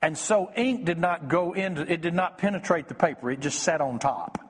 And 0.00 0.16
so 0.16 0.50
ink 0.56 0.86
did 0.86 0.98
not 0.98 1.28
go 1.28 1.52
into, 1.52 1.82
it 1.82 2.00
did 2.00 2.14
not 2.14 2.38
penetrate 2.38 2.88
the 2.88 2.94
paper. 2.94 3.30
It 3.30 3.40
just 3.40 3.62
sat 3.62 3.82
on 3.82 3.98
top. 3.98 4.46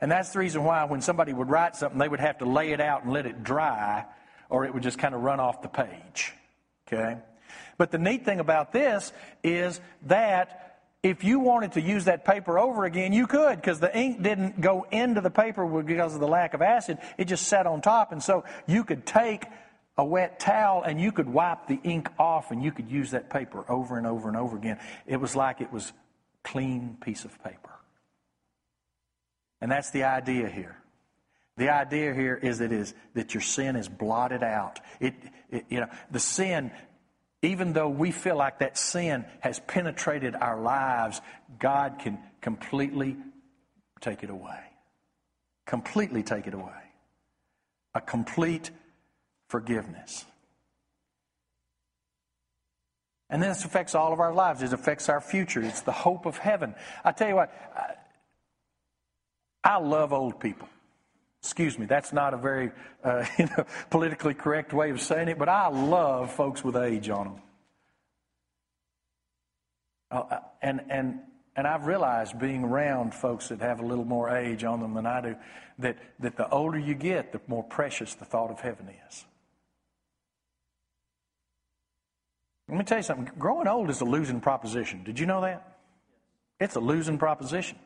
And 0.00 0.10
that's 0.10 0.30
the 0.30 0.38
reason 0.38 0.64
why 0.64 0.84
when 0.84 1.00
somebody 1.00 1.32
would 1.32 1.50
write 1.50 1.76
something, 1.76 1.98
they 1.98 2.08
would 2.08 2.20
have 2.20 2.38
to 2.38 2.46
lay 2.46 2.72
it 2.72 2.80
out 2.80 3.04
and 3.04 3.12
let 3.12 3.26
it 3.26 3.42
dry, 3.42 4.06
or 4.48 4.64
it 4.64 4.72
would 4.72 4.82
just 4.82 4.98
kind 4.98 5.14
of 5.14 5.20
run 5.22 5.40
off 5.40 5.62
the 5.62 5.68
page. 5.68 6.32
Okay? 6.86 7.18
But 7.76 7.90
the 7.90 7.98
neat 7.98 8.24
thing 8.24 8.40
about 8.40 8.72
this 8.72 9.12
is 9.42 9.80
that 10.06 10.70
if 11.02 11.24
you 11.24 11.40
wanted 11.40 11.72
to 11.72 11.80
use 11.80 12.04
that 12.04 12.24
paper 12.24 12.58
over 12.58 12.84
again, 12.84 13.12
you 13.12 13.26
could 13.26 13.56
because 13.56 13.80
the 13.80 13.96
ink 13.96 14.22
didn't 14.22 14.60
go 14.60 14.86
into 14.90 15.20
the 15.20 15.30
paper 15.30 15.66
because 15.82 16.14
of 16.14 16.20
the 16.20 16.28
lack 16.28 16.52
of 16.52 16.60
acid. 16.60 16.98
It 17.16 17.24
just 17.24 17.48
sat 17.48 17.66
on 17.66 17.80
top. 17.80 18.12
And 18.12 18.22
so 18.22 18.44
you 18.66 18.84
could 18.84 19.06
take 19.06 19.46
a 19.96 20.04
wet 20.04 20.40
towel 20.40 20.82
and 20.82 21.00
you 21.00 21.10
could 21.10 21.28
wipe 21.28 21.68
the 21.68 21.80
ink 21.84 22.08
off 22.18 22.50
and 22.50 22.62
you 22.62 22.70
could 22.70 22.90
use 22.90 23.12
that 23.12 23.30
paper 23.30 23.64
over 23.70 23.96
and 23.96 24.06
over 24.06 24.28
and 24.28 24.36
over 24.36 24.56
again. 24.56 24.78
It 25.06 25.18
was 25.18 25.34
like 25.34 25.60
it 25.60 25.72
was 25.72 25.88
a 25.90 26.48
clean 26.48 26.98
piece 27.00 27.24
of 27.24 27.42
paper. 27.42 27.79
And 29.60 29.70
that's 29.70 29.90
the 29.90 30.04
idea 30.04 30.48
here. 30.48 30.76
The 31.56 31.68
idea 31.68 32.14
here 32.14 32.36
is 32.36 32.58
that 32.58 32.72
is 32.72 32.94
that 33.14 33.34
your 33.34 33.42
sin 33.42 33.76
is 33.76 33.88
blotted 33.88 34.42
out. 34.42 34.80
It, 34.98 35.14
it, 35.50 35.66
you 35.68 35.80
know 35.80 35.88
the 36.10 36.20
sin, 36.20 36.70
even 37.42 37.72
though 37.74 37.88
we 37.88 38.12
feel 38.12 38.36
like 38.36 38.60
that 38.60 38.78
sin 38.78 39.26
has 39.40 39.60
penetrated 39.60 40.34
our 40.34 40.60
lives, 40.60 41.20
God 41.58 41.98
can 41.98 42.18
completely 42.40 43.16
take 44.00 44.22
it 44.22 44.30
away. 44.30 44.60
Completely 45.66 46.22
take 46.22 46.46
it 46.46 46.54
away. 46.54 46.72
A 47.94 48.00
complete 48.00 48.70
forgiveness. 49.48 50.24
And 53.28 53.42
this 53.42 53.64
affects 53.64 53.94
all 53.94 54.12
of 54.12 54.20
our 54.20 54.32
lives. 54.32 54.62
It 54.62 54.72
affects 54.72 55.08
our 55.08 55.20
future. 55.20 55.62
It's 55.62 55.82
the 55.82 55.92
hope 55.92 56.26
of 56.26 56.36
heaven. 56.36 56.74
I 57.04 57.12
tell 57.12 57.28
you 57.28 57.36
what, 57.36 57.52
I, 59.62 59.78
love 59.78 60.12
old 60.12 60.40
people. 60.40 60.68
Excuse 61.42 61.78
me, 61.78 61.86
that's 61.86 62.12
not 62.12 62.34
a 62.34 62.36
very 62.36 62.70
uh, 63.02 63.24
you 63.38 63.46
know, 63.46 63.64
politically 63.90 64.34
correct 64.34 64.72
way 64.72 64.90
of 64.90 65.00
saying 65.00 65.28
it, 65.28 65.38
but 65.38 65.48
I 65.48 65.68
love 65.68 66.32
folks 66.32 66.62
with 66.62 66.76
age 66.76 67.08
on 67.08 67.24
them. 67.24 67.42
Uh, 70.10 70.38
and, 70.60 70.80
and, 70.90 71.20
and 71.56 71.66
I've 71.66 71.86
realized 71.86 72.38
being 72.38 72.64
around 72.64 73.14
folks 73.14 73.48
that 73.48 73.60
have 73.60 73.80
a 73.80 73.86
little 73.86 74.04
more 74.04 74.30
age 74.36 74.64
on 74.64 74.80
them 74.80 74.94
than 74.94 75.06
I 75.06 75.20
do, 75.20 75.36
that, 75.78 75.98
that 76.18 76.36
the 76.36 76.48
older 76.50 76.78
you 76.78 76.94
get, 76.94 77.32
the 77.32 77.40
more 77.46 77.62
precious 77.62 78.14
the 78.14 78.24
thought 78.24 78.50
of 78.50 78.60
heaven 78.60 78.88
is. 79.08 79.24
Let 82.68 82.78
me 82.78 82.84
tell 82.84 82.98
you 82.98 83.02
something. 83.02 83.30
Growing 83.36 83.66
old 83.66 83.90
is 83.90 84.00
a 84.00 84.04
losing 84.04 84.40
proposition. 84.40 85.02
Did 85.02 85.18
you 85.18 85.26
know 85.26 85.40
that? 85.40 85.78
It's 86.60 86.76
a 86.76 86.80
losing 86.80 87.18
proposition. 87.18 87.78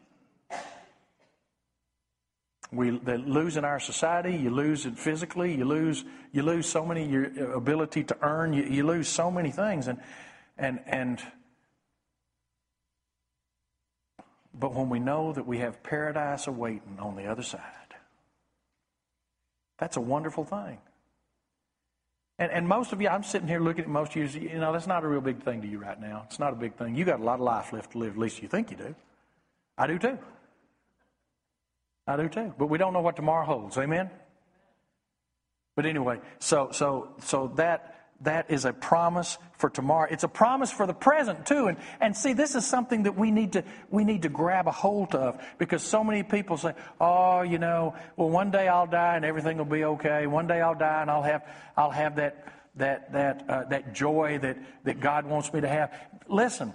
We 2.73 2.91
lose 2.91 3.57
in 3.57 3.65
our 3.65 3.79
society. 3.79 4.37
You 4.37 4.51
lose 4.51 4.87
it 4.87 4.99
physically. 4.99 5.55
You 5.55 5.65
lose 5.65 6.05
you 6.33 6.43
lose 6.43 6.67
so 6.67 6.85
many 6.85 7.07
your 7.07 7.53
ability 7.53 8.05
to 8.05 8.17
earn. 8.23 8.53
You, 8.53 8.65
you 8.65 8.87
lose 8.87 9.09
so 9.09 9.31
many 9.31 9.51
things, 9.51 9.87
and 9.87 10.01
and 10.59 10.81
and. 10.87 11.23
But 14.53 14.73
when 14.73 14.89
we 14.89 15.01
know 15.01 15.33
that 15.33 15.47
we 15.47 15.59
have 15.59 15.83
paradise 15.83 16.47
awaiting 16.47 16.99
on 17.01 17.17
the 17.17 17.27
other 17.27 17.43
side, 17.43 17.61
that's 19.79 19.97
a 19.97 20.01
wonderful 20.01 20.45
thing. 20.45 20.79
And, 22.39 22.51
and 22.51 22.69
most 22.69 22.93
of 22.93 23.01
you, 23.01 23.09
I'm 23.09 23.23
sitting 23.23 23.47
here 23.47 23.61
looking 23.61 23.85
at 23.85 23.91
most 23.91 24.17
of 24.17 24.35
you, 24.35 24.41
you 24.41 24.59
know, 24.59 24.73
that's 24.73 24.87
not 24.87 25.05
a 25.05 25.09
real 25.09 25.21
big 25.21 25.43
thing 25.43 25.63
to 25.63 25.69
you 25.69 25.79
right 25.79 26.01
now. 26.01 26.23
It's 26.27 26.39
not 26.39 26.53
a 26.53 26.57
big 26.57 26.75
thing. 26.75 26.97
You 26.97 27.05
got 27.05 27.21
a 27.21 27.23
lot 27.23 27.35
of 27.35 27.41
life 27.43 27.73
left 27.73 27.93
to 27.93 27.99
live, 27.99 28.15
at 28.15 28.19
least 28.19 28.43
you 28.43 28.49
think 28.49 28.71
you 28.71 28.77
do. 28.77 28.95
I 29.79 29.87
do 29.87 29.99
too. 29.99 30.19
I 32.07 32.17
do 32.17 32.29
too. 32.29 32.55
But 32.59 32.67
we 32.67 32.79
don't 32.79 32.93
know 32.93 33.01
what 33.01 33.17
tomorrow 33.17 33.47
holds. 33.47 33.79
Amen? 33.79 34.11
But 35.77 35.87
anyway, 35.87 36.21
so 36.39 36.71
so 36.73 37.15
so 37.21 37.53
that 37.57 37.95
that 38.21 38.51
is 38.51 38.65
a 38.65 38.73
promise 38.73 39.39
for 39.59 39.71
tomorrow. 39.71 40.09
It's 40.11 40.25
a 40.25 40.29
promise 40.29 40.71
for 40.71 40.87
the 40.87 40.95
present 40.95 41.47
too. 41.47 41.67
And, 41.67 41.79
and 42.01 42.17
see, 42.17 42.33
this 42.33 42.55
is 42.55 42.67
something 42.67 43.05
that 43.05 43.17
we 43.17 43.31
need 43.31 43.53
to, 43.53 43.65
we 43.91 44.05
need 44.05 44.23
to 44.23 44.29
grab 44.29 44.67
a 44.67 44.73
hold 44.73 45.15
of 45.15 45.41
because 45.59 45.83
so 45.83 46.05
many 46.05 46.23
people 46.23 46.57
say, 46.57 46.75
oh, 47.01 47.43
you 47.43 47.59
know, 47.59 47.95
well, 48.17 48.31
one 48.31 48.51
day 48.51 48.69
I'll 48.69 48.87
die 48.87 49.17
and 49.17 49.25
everything 49.25 49.59
will 49.59 49.65
be 49.65 49.85
okay. 49.85 50.27
One 50.27 50.47
day 50.47 50.61
I'll 50.61 50.75
die 50.75 51.03
and 51.03 51.11
I'll 51.11 51.23
have, 51.23 51.43
I'll 51.77 51.91
have 51.91 52.17
that, 52.17 52.47
that, 52.77 53.13
that, 53.13 53.45
uh, 53.49 53.65
that 53.65 53.95
joy 53.95 54.39
that, 54.39 54.59
that 54.85 55.01
God 55.01 55.27
wants 55.27 55.53
me 55.53 55.61
to 55.61 55.69
have. 55.69 55.93
Listen, 56.29 56.73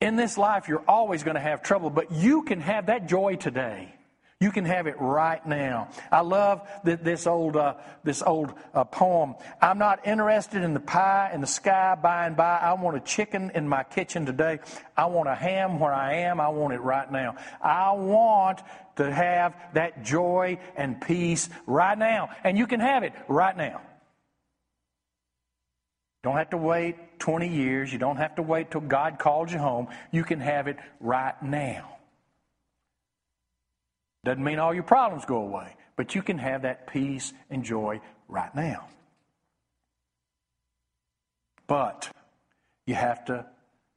in 0.00 0.16
this 0.16 0.38
life, 0.38 0.68
you're 0.68 0.84
always 0.88 1.22
going 1.22 1.34
to 1.34 1.40
have 1.40 1.62
trouble, 1.62 1.90
but 1.90 2.10
you 2.10 2.42
can 2.42 2.60
have 2.60 2.86
that 2.86 3.06
joy 3.06 3.36
today. 3.36 3.94
You 4.42 4.50
can 4.50 4.64
have 4.64 4.86
it 4.86 4.98
right 4.98 5.44
now. 5.46 5.90
I 6.10 6.20
love 6.20 6.66
this 6.82 7.26
old, 7.26 7.58
uh, 7.58 7.74
this 8.04 8.22
old 8.22 8.54
uh, 8.72 8.84
poem. 8.84 9.34
I'm 9.60 9.76
not 9.76 10.06
interested 10.06 10.62
in 10.62 10.72
the 10.72 10.80
pie 10.80 11.30
in 11.34 11.42
the 11.42 11.46
sky 11.46 11.94
by 11.94 12.26
and 12.26 12.38
by. 12.38 12.56
I 12.56 12.72
want 12.72 12.96
a 12.96 13.00
chicken 13.00 13.50
in 13.54 13.68
my 13.68 13.82
kitchen 13.82 14.24
today. 14.24 14.60
I 14.96 15.06
want 15.06 15.28
a 15.28 15.34
ham 15.34 15.78
where 15.78 15.92
I 15.92 16.14
am. 16.20 16.40
I 16.40 16.48
want 16.48 16.72
it 16.72 16.80
right 16.80 17.12
now. 17.12 17.36
I 17.60 17.92
want 17.92 18.60
to 18.96 19.12
have 19.12 19.54
that 19.74 20.04
joy 20.04 20.58
and 20.74 20.98
peace 20.98 21.50
right 21.66 21.98
now. 21.98 22.30
And 22.42 22.56
you 22.56 22.66
can 22.66 22.80
have 22.80 23.02
it 23.02 23.12
right 23.28 23.54
now. 23.54 23.82
Don't 26.22 26.36
have 26.36 26.50
to 26.50 26.56
wait 26.56 27.18
20 27.18 27.48
years. 27.48 27.92
You 27.92 27.98
don't 27.98 28.16
have 28.16 28.34
to 28.36 28.42
wait 28.42 28.70
till 28.70 28.82
God 28.82 29.18
calls 29.18 29.52
you 29.52 29.58
home. 29.58 29.88
You 30.10 30.22
can 30.22 30.40
have 30.40 30.66
it 30.66 30.76
right 31.00 31.40
now. 31.42 31.96
Doesn't 34.24 34.44
mean 34.44 34.58
all 34.58 34.74
your 34.74 34.82
problems 34.82 35.24
go 35.24 35.36
away, 35.36 35.76
but 35.96 36.14
you 36.14 36.22
can 36.22 36.36
have 36.36 36.62
that 36.62 36.86
peace 36.86 37.32
and 37.48 37.64
joy 37.64 38.00
right 38.28 38.54
now. 38.54 38.86
But 41.66 42.10
you 42.86 42.94
have 42.94 43.24
to 43.26 43.46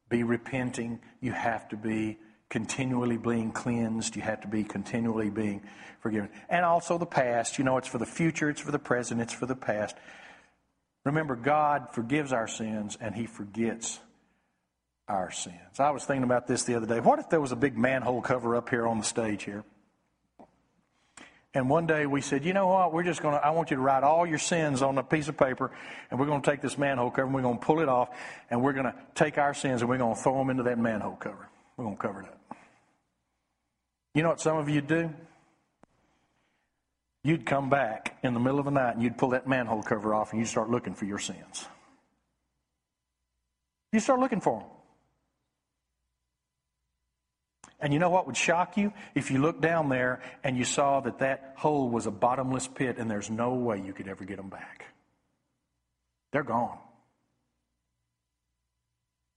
be 0.08 0.24
repenting. 0.24 1.02
You 1.20 1.34
have 1.34 1.68
to 1.70 1.76
be 1.76 2.20
continually 2.50 3.18
being 3.18 3.52
cleansed. 3.52 4.16
You 4.16 4.22
have 4.22 4.42
to 4.42 4.48
be 4.48 4.64
continually 4.64 5.30
being 5.30 5.62
forgiven. 6.00 6.30
And 6.50 6.64
also 6.64 6.98
the 6.98 7.06
past. 7.06 7.58
You 7.58 7.66
know, 7.66 7.78
it's 7.78 7.88
for 7.88 7.98
the 7.98 8.06
future, 8.06 8.50
it's 8.50 8.62
for 8.62 8.72
the 8.72 8.80
present, 8.80 9.20
it's 9.20 9.34
for 9.34 9.48
the 9.48 9.56
past. 9.56 9.98
Remember, 11.06 11.36
God 11.36 11.90
forgives 11.92 12.32
our 12.32 12.48
sins 12.48 12.98
and 13.00 13.14
He 13.14 13.26
forgets 13.26 14.00
our 15.08 15.32
sins. 15.32 15.80
I 15.80 15.92
was 15.92 16.06
thinking 16.06 16.24
about 16.24 16.48
this 16.48 16.64
the 16.64 16.76
other 16.76 16.88
day. 16.88 17.00
What 17.00 17.20
if 17.20 17.30
there 17.30 17.42
was 17.42 17.52
a 17.52 17.58
big 17.58 17.78
manhole 17.78 18.22
cover 18.22 18.56
up 18.56 18.70
here 18.70 18.88
on 18.88 19.00
the 19.00 19.04
stage 19.04 19.44
here? 19.44 19.64
And 21.56 21.70
one 21.70 21.86
day 21.86 22.08
we 22.08 22.22
said, 22.22 22.46
you 22.46 22.54
know 22.54 22.68
what? 22.68 22.94
We're 22.94 23.04
just 23.04 23.22
going 23.22 23.36
to, 23.36 23.46
I 23.46 23.52
want 23.52 23.70
you 23.70 23.76
to 23.76 23.82
write 23.82 24.04
all 24.04 24.26
your 24.26 24.40
sins 24.40 24.82
on 24.82 24.98
a 24.98 25.04
piece 25.04 25.28
of 25.28 25.38
paper, 25.38 25.72
and 26.10 26.20
we're 26.20 26.26
going 26.26 26.42
to 26.42 26.50
take 26.50 26.62
this 26.62 26.80
manhole 26.80 27.12
cover 27.12 27.28
and 27.28 27.36
we're 27.36 27.44
going 27.44 27.60
to 27.60 27.66
pull 27.66 27.80
it 27.80 27.90
off, 27.90 28.10
and 28.50 28.64
we're 28.64 28.74
going 28.74 28.86
to 28.86 28.96
take 29.14 29.38
our 29.38 29.54
sins 29.54 29.82
and 29.82 29.90
we're 29.90 30.00
going 30.00 30.16
to 30.16 30.22
throw 30.22 30.38
them 30.38 30.50
into 30.50 30.64
that 30.64 30.80
manhole 30.80 31.16
cover. 31.16 31.50
We're 31.78 31.86
going 31.86 31.98
to 31.98 32.02
cover 32.02 32.22
it 32.22 32.28
up. 32.28 32.58
You 34.16 34.24
know 34.24 34.30
what 34.30 34.42
some 34.42 34.58
of 34.58 34.70
you 34.70 34.82
do? 34.82 35.14
You'd 37.24 37.46
come 37.46 37.70
back 37.70 38.18
in 38.24 38.34
the 38.34 38.40
middle 38.40 38.60
of 38.60 38.66
the 38.66 38.72
night 38.72 38.96
and 38.96 39.04
you'd 39.04 39.18
pull 39.18 39.30
that 39.30 39.48
manhole 39.48 39.82
cover 39.82 40.14
off 40.14 40.32
and 40.32 40.40
you'd 40.40 40.48
start 40.48 40.70
looking 40.70 40.94
for 40.94 41.06
your 41.06 41.20
sins. 41.20 41.66
You 43.94 44.00
start 44.00 44.20
looking 44.20 44.42
for 44.42 44.60
them. 44.60 44.70
And 47.80 47.94
you 47.94 48.00
know 48.00 48.10
what 48.10 48.28
would 48.28 48.38
shock 48.38 48.78
you? 48.78 48.94
If 49.14 49.30
you 49.30 49.40
looked 49.40 49.62
down 49.62 49.90
there 49.90 50.22
and 50.44 50.58
you 50.58 50.64
saw 50.64 51.02
that 51.02 51.20
that 51.20 51.54
hole 51.58 51.90
was 51.90 52.08
a 52.08 52.12
bottomless 52.12 52.68
pit 52.68 52.98
and 52.98 53.12
there's 53.12 53.30
no 53.30 53.54
way 53.56 53.82
you 53.86 53.94
could 53.94 54.08
ever 54.08 54.24
get 54.24 54.38
them 54.38 54.50
back. 54.50 54.86
They're 56.32 56.44
gone. 56.44 56.78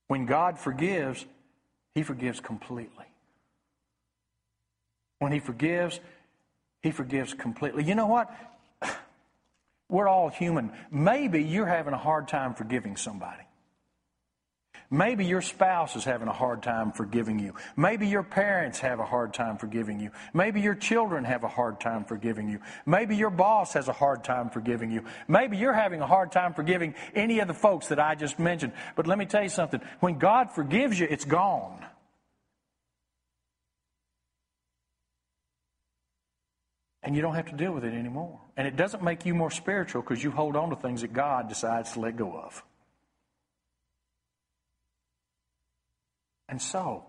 When 0.07 0.25
God 0.25 0.57
forgives, 0.57 1.25
He 1.93 2.03
forgives 2.03 2.39
completely. 2.39 3.05
When 5.19 5.31
He 5.31 5.39
forgives, 5.39 5.99
He 6.87 6.91
forgives 6.91 7.33
completely. 7.33 7.83
You 7.83 7.95
know 7.95 8.07
what? 8.07 8.33
We're 9.89 10.07
all 10.07 10.29
human. 10.29 10.71
Maybe 10.89 11.43
you're 11.43 11.65
having 11.65 11.93
a 11.93 11.97
hard 11.97 12.29
time 12.29 12.53
forgiving 12.53 12.95
somebody. 12.95 13.43
Maybe 14.89 15.25
your 15.25 15.41
spouse 15.41 15.97
is 15.97 16.05
having 16.05 16.29
a 16.29 16.33
hard 16.33 16.63
time 16.63 16.93
forgiving 16.93 17.39
you. 17.39 17.55
Maybe 17.75 18.07
your 18.07 18.23
parents 18.23 18.79
have 18.79 19.01
a 19.01 19.05
hard 19.05 19.33
time 19.33 19.57
forgiving 19.57 19.99
you. 19.99 20.11
Maybe 20.33 20.61
your 20.61 20.75
children 20.75 21.25
have 21.25 21.43
a 21.43 21.49
hard 21.49 21.81
time 21.81 22.05
forgiving 22.05 22.47
you. 22.47 22.61
Maybe 22.85 23.17
your 23.17 23.29
boss 23.29 23.73
has 23.73 23.89
a 23.89 23.93
hard 23.93 24.23
time 24.23 24.49
forgiving 24.49 24.89
you. 24.89 25.03
Maybe 25.27 25.57
you're 25.57 25.73
having 25.73 25.99
a 25.99 26.07
hard 26.07 26.31
time 26.31 26.53
forgiving 26.53 26.95
any 27.13 27.39
of 27.39 27.49
the 27.49 27.53
folks 27.53 27.89
that 27.89 27.99
I 27.99 28.15
just 28.15 28.39
mentioned. 28.39 28.71
But 28.95 29.07
let 29.07 29.17
me 29.17 29.25
tell 29.25 29.43
you 29.43 29.49
something. 29.49 29.81
When 29.99 30.19
God 30.19 30.51
forgives 30.51 30.97
you, 30.97 31.07
it's 31.09 31.25
gone. 31.25 31.85
And 37.07 37.15
you 37.15 37.21
don't 37.21 37.35
have 37.35 37.45
to 37.45 37.55
deal 37.55 37.71
with 37.71 37.85
it 37.85 37.93
anymore. 37.93 38.37
And 38.57 38.67
it 38.67 38.75
doesn't 38.75 39.01
make 39.01 39.25
you 39.25 39.33
more 39.33 39.49
spiritual 39.49 40.01
because 40.01 40.21
you 40.21 40.29
hold 40.29 40.57
on 40.57 40.71
to 40.71 40.75
things 40.75 41.03
that 41.03 41.13
God 41.13 41.47
decides 41.47 41.93
to 41.93 42.01
let 42.01 42.17
go 42.17 42.37
of. 42.37 42.61
And 46.49 46.61
so, 46.61 47.05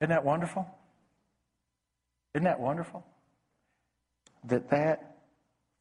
isn't 0.00 0.08
that 0.08 0.24
wonderful? 0.24 0.66
Isn't 2.34 2.44
that 2.44 2.58
wonderful? 2.58 3.04
That 4.44 4.70
that 4.70 5.18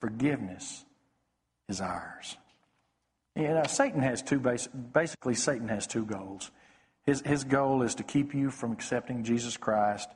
forgiveness 0.02 0.84
is 1.70 1.80
ours. 1.80 2.36
You 3.38 3.44
know, 3.44 3.64
Satan 3.66 4.02
has 4.02 4.22
two 4.22 4.42
basic, 4.42 4.74
basically 4.92 5.36
Satan 5.36 5.70
has 5.70 5.88
two 5.88 6.04
goals. 6.04 6.52
His, 7.06 7.22
his 7.22 7.46
goal 7.46 7.82
is 7.82 7.96
to 7.96 8.04
keep 8.04 8.36
you 8.36 8.50
from 8.50 8.74
accepting 8.74 9.24
Jesus 9.24 9.56
Christ. 9.56 10.10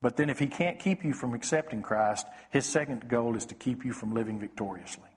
But 0.00 0.16
then 0.16 0.30
if 0.30 0.38
he 0.38 0.46
can't 0.46 0.78
keep 0.78 1.04
you 1.04 1.12
from 1.12 1.34
accepting 1.34 1.82
Christ, 1.82 2.26
his 2.50 2.66
second 2.66 3.08
goal 3.08 3.36
is 3.36 3.46
to 3.46 3.54
keep 3.54 3.84
you 3.84 3.92
from 3.92 4.14
living 4.14 4.38
victoriously. 4.38 5.08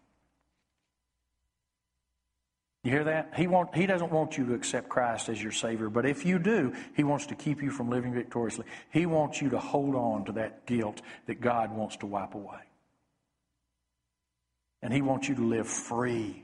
You 2.83 2.89
hear 2.89 3.03
that? 3.03 3.33
He, 3.35 3.45
want, 3.45 3.75
he 3.75 3.85
doesn't 3.85 4.11
want 4.11 4.39
you 4.39 4.45
to 4.47 4.53
accept 4.55 4.89
Christ 4.89 5.29
as 5.29 5.41
your 5.41 5.51
Savior, 5.51 5.89
but 5.89 6.07
if 6.07 6.25
you 6.25 6.39
do, 6.39 6.73
He 6.95 7.03
wants 7.03 7.27
to 7.27 7.35
keep 7.35 7.61
you 7.61 7.69
from 7.69 7.91
living 7.91 8.13
victoriously. 8.13 8.65
He 8.89 9.05
wants 9.05 9.39
you 9.39 9.51
to 9.51 9.59
hold 9.59 9.93
on 9.93 10.25
to 10.25 10.31
that 10.33 10.65
guilt 10.65 10.99
that 11.27 11.41
God 11.41 11.75
wants 11.75 11.97
to 11.97 12.07
wipe 12.07 12.33
away. 12.33 12.57
And 14.81 14.91
He 14.91 15.03
wants 15.03 15.29
you 15.29 15.35
to 15.35 15.45
live 15.45 15.67
free 15.67 16.43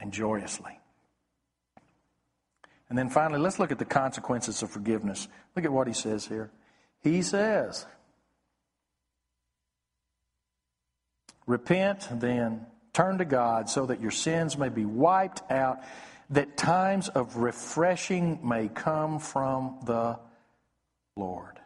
and 0.00 0.12
joyously. 0.12 0.79
And 2.90 2.98
then 2.98 3.08
finally, 3.08 3.40
let's 3.40 3.58
look 3.58 3.72
at 3.72 3.78
the 3.78 3.84
consequences 3.86 4.62
of 4.62 4.70
forgiveness. 4.70 5.28
Look 5.56 5.64
at 5.64 5.72
what 5.72 5.86
He 5.86 5.94
says 5.94 6.26
here. 6.26 6.50
He 7.02 7.22
says, 7.22 7.86
Repent 11.46 12.06
then 12.12 12.66
Turn 12.92 13.18
to 13.18 13.24
God 13.24 13.70
so 13.70 13.86
that 13.86 14.00
your 14.00 14.10
sins 14.10 14.58
may 14.58 14.68
be 14.68 14.84
wiped 14.84 15.48
out, 15.50 15.82
that 16.30 16.56
times 16.56 17.08
of 17.08 17.36
refreshing 17.36 18.40
may 18.46 18.68
come 18.68 19.18
from 19.18 19.78
the 19.84 20.18
Lord. 21.16 21.58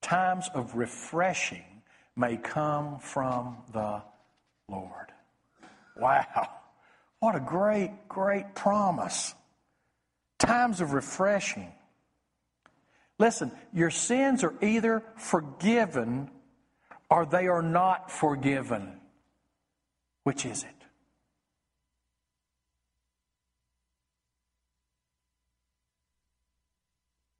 Times 0.00 0.48
of 0.54 0.76
refreshing 0.76 1.82
may 2.16 2.36
come 2.36 2.98
from 3.00 3.58
the 3.72 4.02
Lord. 4.68 5.12
Wow. 5.96 6.50
What 7.18 7.34
a 7.34 7.40
great, 7.40 8.08
great 8.08 8.54
promise. 8.54 9.34
Times 10.40 10.80
of 10.80 10.92
refreshing. 10.92 11.72
Listen, 13.18 13.52
your 13.72 13.90
sins 13.90 14.42
are 14.42 14.54
either 14.62 15.04
forgiven 15.16 16.30
or 17.10 17.26
they 17.26 17.46
are 17.46 17.62
not 17.62 18.10
forgiven. 18.10 18.98
Which 20.24 20.46
is 20.46 20.64
it? 20.64 20.68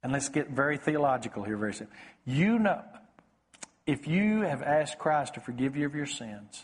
And 0.03 0.11
let's 0.11 0.29
get 0.29 0.49
very 0.49 0.77
theological 0.77 1.43
here 1.43 1.57
very 1.57 1.73
soon. 1.73 1.87
You 2.25 2.59
know, 2.59 2.81
if 3.85 4.07
you 4.07 4.41
have 4.41 4.61
asked 4.61 4.97
Christ 4.97 5.35
to 5.35 5.39
forgive 5.39 5.75
you 5.75 5.85
of 5.85 5.95
your 5.95 6.05
sins, 6.05 6.63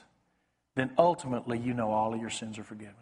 then 0.76 0.91
ultimately 0.97 1.58
you 1.58 1.73
know 1.73 1.91
all 1.91 2.13
of 2.13 2.21
your 2.21 2.30
sins 2.30 2.58
are 2.60 2.63
forgiven. 2.63 2.95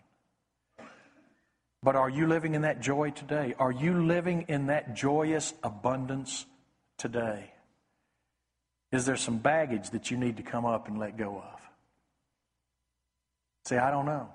But 1.86 1.95
are 1.95 2.10
you 2.10 2.26
living 2.26 2.56
in 2.56 2.63
that 2.63 2.82
joy 2.82 3.12
today? 3.12 3.54
Are 3.60 3.71
you 3.71 4.04
living 4.04 4.45
in 4.48 4.67
that 4.67 4.95
joyous 4.95 5.54
abundance 5.62 6.48
today? 6.98 7.52
Is 8.91 9.06
there 9.06 9.15
some 9.15 9.38
baggage 9.38 9.91
that 9.91 10.10
you 10.10 10.17
need 10.17 10.38
to 10.38 10.43
come 10.43 10.65
up 10.65 10.88
and 10.88 10.98
let 10.98 11.15
go 11.15 11.38
of? 11.38 11.62
Say, 13.65 13.78
I 13.78 13.91
don't 13.91 14.08
know. 14.08 14.30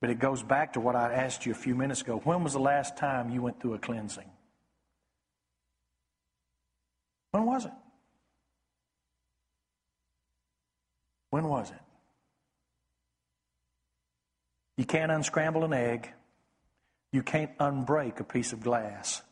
But 0.00 0.10
it 0.10 0.18
goes 0.18 0.42
back 0.42 0.72
to 0.72 0.80
what 0.80 0.96
I 0.96 1.14
asked 1.14 1.46
you 1.46 1.52
a 1.52 1.54
few 1.54 1.76
minutes 1.76 2.00
ago. 2.00 2.20
When 2.24 2.42
was 2.42 2.52
the 2.52 2.58
last 2.58 2.96
time 2.96 3.30
you 3.30 3.42
went 3.42 3.60
through 3.60 3.74
a 3.74 3.78
cleansing? 3.78 4.28
When 7.30 7.46
was 7.46 7.64
it? 7.64 7.72
When 11.30 11.46
was 11.46 11.70
it? 11.70 11.76
You 14.78 14.84
can't 14.84 15.12
unscramble 15.12 15.62
an 15.62 15.74
egg. 15.74 16.12
You 17.12 17.22
can't 17.22 17.56
unbreak 17.58 18.20
a 18.20 18.24
piece 18.24 18.52
of 18.52 18.60
glass. 18.60 19.22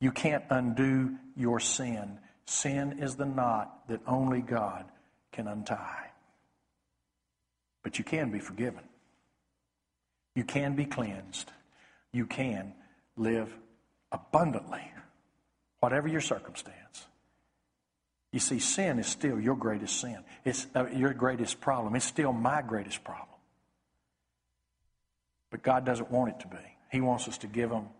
You 0.00 0.12
can't 0.12 0.44
undo 0.48 1.16
your 1.36 1.58
sin. 1.60 2.18
Sin 2.46 3.00
is 3.00 3.16
the 3.16 3.26
knot 3.26 3.88
that 3.88 4.00
only 4.06 4.40
God 4.40 4.84
can 5.32 5.48
untie. 5.48 6.10
But 7.82 7.98
you 7.98 8.04
can 8.04 8.30
be 8.30 8.38
forgiven. 8.38 8.84
You 10.34 10.44
can 10.44 10.76
be 10.76 10.84
cleansed. 10.84 11.50
You 12.12 12.26
can 12.26 12.74
live 13.16 13.52
abundantly, 14.12 14.92
whatever 15.80 16.06
your 16.06 16.20
circumstance. 16.20 17.06
You 18.32 18.40
see, 18.40 18.58
sin 18.58 18.98
is 18.98 19.06
still 19.06 19.40
your 19.40 19.56
greatest 19.56 20.00
sin. 20.00 20.18
It's 20.44 20.66
uh, 20.74 20.86
your 20.88 21.14
greatest 21.14 21.60
problem. 21.60 21.96
It's 21.96 22.04
still 22.04 22.32
my 22.32 22.60
greatest 22.62 23.02
problem. 23.02 23.28
But 25.50 25.62
God 25.62 25.84
doesn't 25.86 26.10
want 26.10 26.30
it 26.30 26.40
to 26.40 26.48
be. 26.48 26.75
He 26.96 27.02
wants 27.02 27.28
us 27.28 27.36
to 27.38 27.46
give 27.46 27.70
him, 27.70 27.90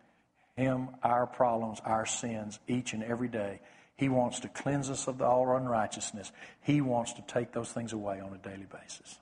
him 0.56 0.88
our 1.02 1.26
problems, 1.26 1.82
our 1.84 2.06
sins, 2.06 2.58
each 2.66 2.94
and 2.94 3.02
every 3.02 3.28
day. 3.28 3.60
He 3.94 4.08
wants 4.08 4.40
to 4.40 4.48
cleanse 4.48 4.88
us 4.88 5.06
of 5.06 5.20
all 5.20 5.54
unrighteousness. 5.54 6.32
He 6.62 6.80
wants 6.80 7.12
to 7.12 7.22
take 7.28 7.52
those 7.52 7.70
things 7.70 7.92
away 7.92 8.20
on 8.20 8.32
a 8.32 8.38
daily 8.38 8.64
basis. 8.64 9.18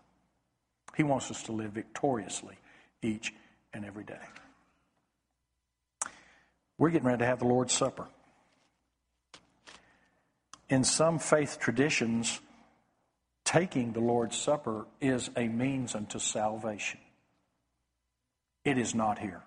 He 0.96 1.02
wants 1.02 1.28
us 1.32 1.42
to 1.42 1.52
live 1.52 1.72
victoriously 1.72 2.54
each 3.02 3.34
and 3.72 3.84
every 3.84 4.04
day. 4.04 4.20
We're 6.78 6.90
getting 6.90 7.08
ready 7.08 7.18
to 7.18 7.26
have 7.26 7.40
the 7.40 7.46
Lord's 7.46 7.72
Supper. 7.72 8.06
In 10.68 10.84
some 10.84 11.18
faith 11.18 11.58
traditions, 11.58 12.38
taking 13.44 13.92
the 13.92 13.98
Lord's 13.98 14.37
Supper 14.37 14.87
is 15.00 15.30
a 15.37 15.48
means 15.48 15.96
unto 15.96 16.20
salvation. 16.20 17.00
It 18.64 18.78
is 18.78 18.94
not 18.94 19.18
here. 19.18 19.42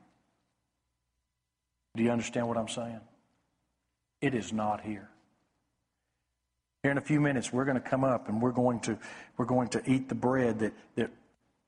Do 1.97 2.03
you 2.03 2.11
understand 2.11 2.47
what 2.47 2.57
I'm 2.57 2.67
saying? 2.67 3.01
It 4.21 4.35
is 4.35 4.53
not 4.53 4.81
here. 4.81 5.09
Here 6.83 6.91
in 6.91 6.99
a 6.99 7.01
few 7.01 7.19
minutes, 7.19 7.51
we're 7.51 7.65
going 7.65 7.81
to 7.81 7.89
come 7.89 8.03
up 8.03 8.29
and 8.29 8.39
we're 8.39 8.51
going 8.51 8.81
to, 8.81 8.99
we're 9.35 9.45
going 9.45 9.69
to 9.69 9.81
eat 9.89 10.07
the 10.07 10.15
bread 10.15 10.59
that, 10.59 10.73
that, 10.95 11.09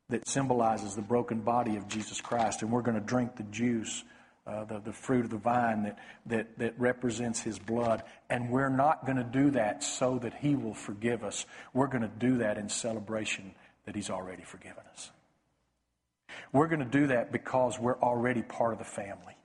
that 0.09 0.27
symbolizes 0.27 0.95
the 0.95 1.01
broken 1.01 1.41
body 1.41 1.77
of 1.77 1.87
Jesus 1.87 2.21
Christ, 2.21 2.61
and 2.61 2.71
we're 2.71 2.83
going 2.83 2.99
to 2.99 3.05
drink 3.05 3.37
the 3.37 3.43
juice, 3.43 4.03
uh, 4.45 4.65
the, 4.65 4.79
the 4.79 4.93
fruit 4.93 5.25
of 5.25 5.31
the 5.31 5.37
vine 5.37 5.81
that, 5.83 5.97
that, 6.27 6.59
that 6.59 6.79
represents 6.79 7.41
his 7.41 7.57
blood. 7.57 8.03
And 8.29 8.51
we're 8.51 8.69
not 8.69 9.07
going 9.07 9.17
to 9.17 9.23
do 9.23 9.49
that 9.51 9.83
so 9.83 10.19
that 10.19 10.35
he 10.35 10.53
will 10.53 10.75
forgive 10.75 11.23
us. 11.23 11.47
We're 11.73 11.87
going 11.87 12.03
to 12.03 12.11
do 12.19 12.37
that 12.37 12.59
in 12.59 12.69
celebration 12.69 13.55
that 13.85 13.95
he's 13.95 14.11
already 14.11 14.43
forgiven 14.43 14.83
us. 14.93 15.09
We're 16.53 16.67
going 16.67 16.81
to 16.81 16.85
do 16.85 17.07
that 17.07 17.31
because 17.31 17.79
we're 17.79 17.99
already 17.99 18.43
part 18.43 18.73
of 18.73 18.77
the 18.77 18.85
family. 18.85 19.35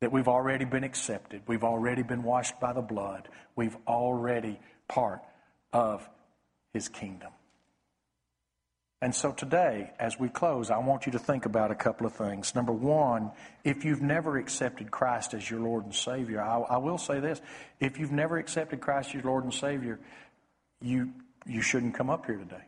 That 0.00 0.12
we've 0.12 0.28
already 0.28 0.64
been 0.64 0.84
accepted. 0.84 1.42
We've 1.46 1.64
already 1.64 2.02
been 2.02 2.22
washed 2.22 2.60
by 2.60 2.72
the 2.72 2.82
blood. 2.82 3.28
We've 3.54 3.76
already 3.86 4.60
part 4.88 5.22
of 5.72 6.06
his 6.72 6.88
kingdom. 6.88 7.32
And 9.02 9.14
so 9.14 9.30
today, 9.30 9.92
as 9.98 10.18
we 10.18 10.28
close, 10.28 10.70
I 10.70 10.78
want 10.78 11.04
you 11.04 11.12
to 11.12 11.18
think 11.18 11.44
about 11.44 11.70
a 11.70 11.74
couple 11.74 12.06
of 12.06 12.14
things. 12.14 12.54
Number 12.54 12.72
one, 12.72 13.30
if 13.62 13.84
you've 13.84 14.00
never 14.00 14.38
accepted 14.38 14.90
Christ 14.90 15.34
as 15.34 15.48
your 15.50 15.60
Lord 15.60 15.84
and 15.84 15.94
Savior, 15.94 16.40
I, 16.40 16.58
I 16.60 16.76
will 16.78 16.96
say 16.96 17.20
this. 17.20 17.40
If 17.78 17.98
you've 17.98 18.12
never 18.12 18.38
accepted 18.38 18.80
Christ 18.80 19.10
as 19.10 19.14
your 19.14 19.24
Lord 19.24 19.44
and 19.44 19.52
Savior, 19.52 20.00
you, 20.80 21.12
you 21.46 21.60
shouldn't 21.60 21.94
come 21.94 22.08
up 22.08 22.24
here 22.24 22.38
today. 22.38 22.64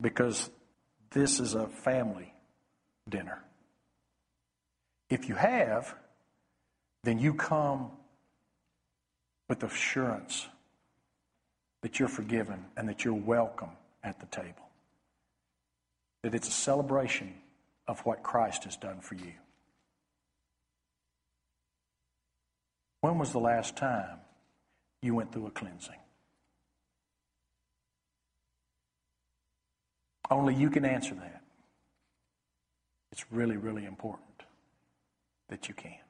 Because 0.00 0.50
this 1.10 1.40
is 1.40 1.54
a 1.54 1.68
family 1.68 2.32
dinner. 3.08 3.42
If 5.10 5.28
you 5.28 5.34
have, 5.34 5.94
then 7.04 7.18
you 7.18 7.34
come 7.34 7.90
with 9.48 9.62
assurance 9.62 10.46
that 11.82 11.98
you're 11.98 12.08
forgiven 12.08 12.66
and 12.76 12.88
that 12.88 13.04
you're 13.04 13.14
welcome 13.14 13.70
at 14.02 14.20
the 14.20 14.26
table. 14.26 14.68
That 16.22 16.34
it's 16.34 16.48
a 16.48 16.52
celebration 16.52 17.34
of 17.86 18.00
what 18.00 18.22
Christ 18.22 18.64
has 18.64 18.76
done 18.76 19.00
for 19.00 19.14
you. 19.14 19.32
When 23.00 23.18
was 23.18 23.32
the 23.32 23.38
last 23.38 23.76
time 23.76 24.18
you 25.00 25.14
went 25.14 25.32
through 25.32 25.46
a 25.46 25.50
cleansing? 25.50 25.94
Only 30.30 30.54
you 30.54 30.68
can 30.68 30.84
answer 30.84 31.14
that. 31.14 31.42
It's 33.12 33.24
really, 33.32 33.56
really 33.56 33.86
important 33.86 34.27
that 35.48 35.68
you 35.68 35.74
can. 35.74 36.07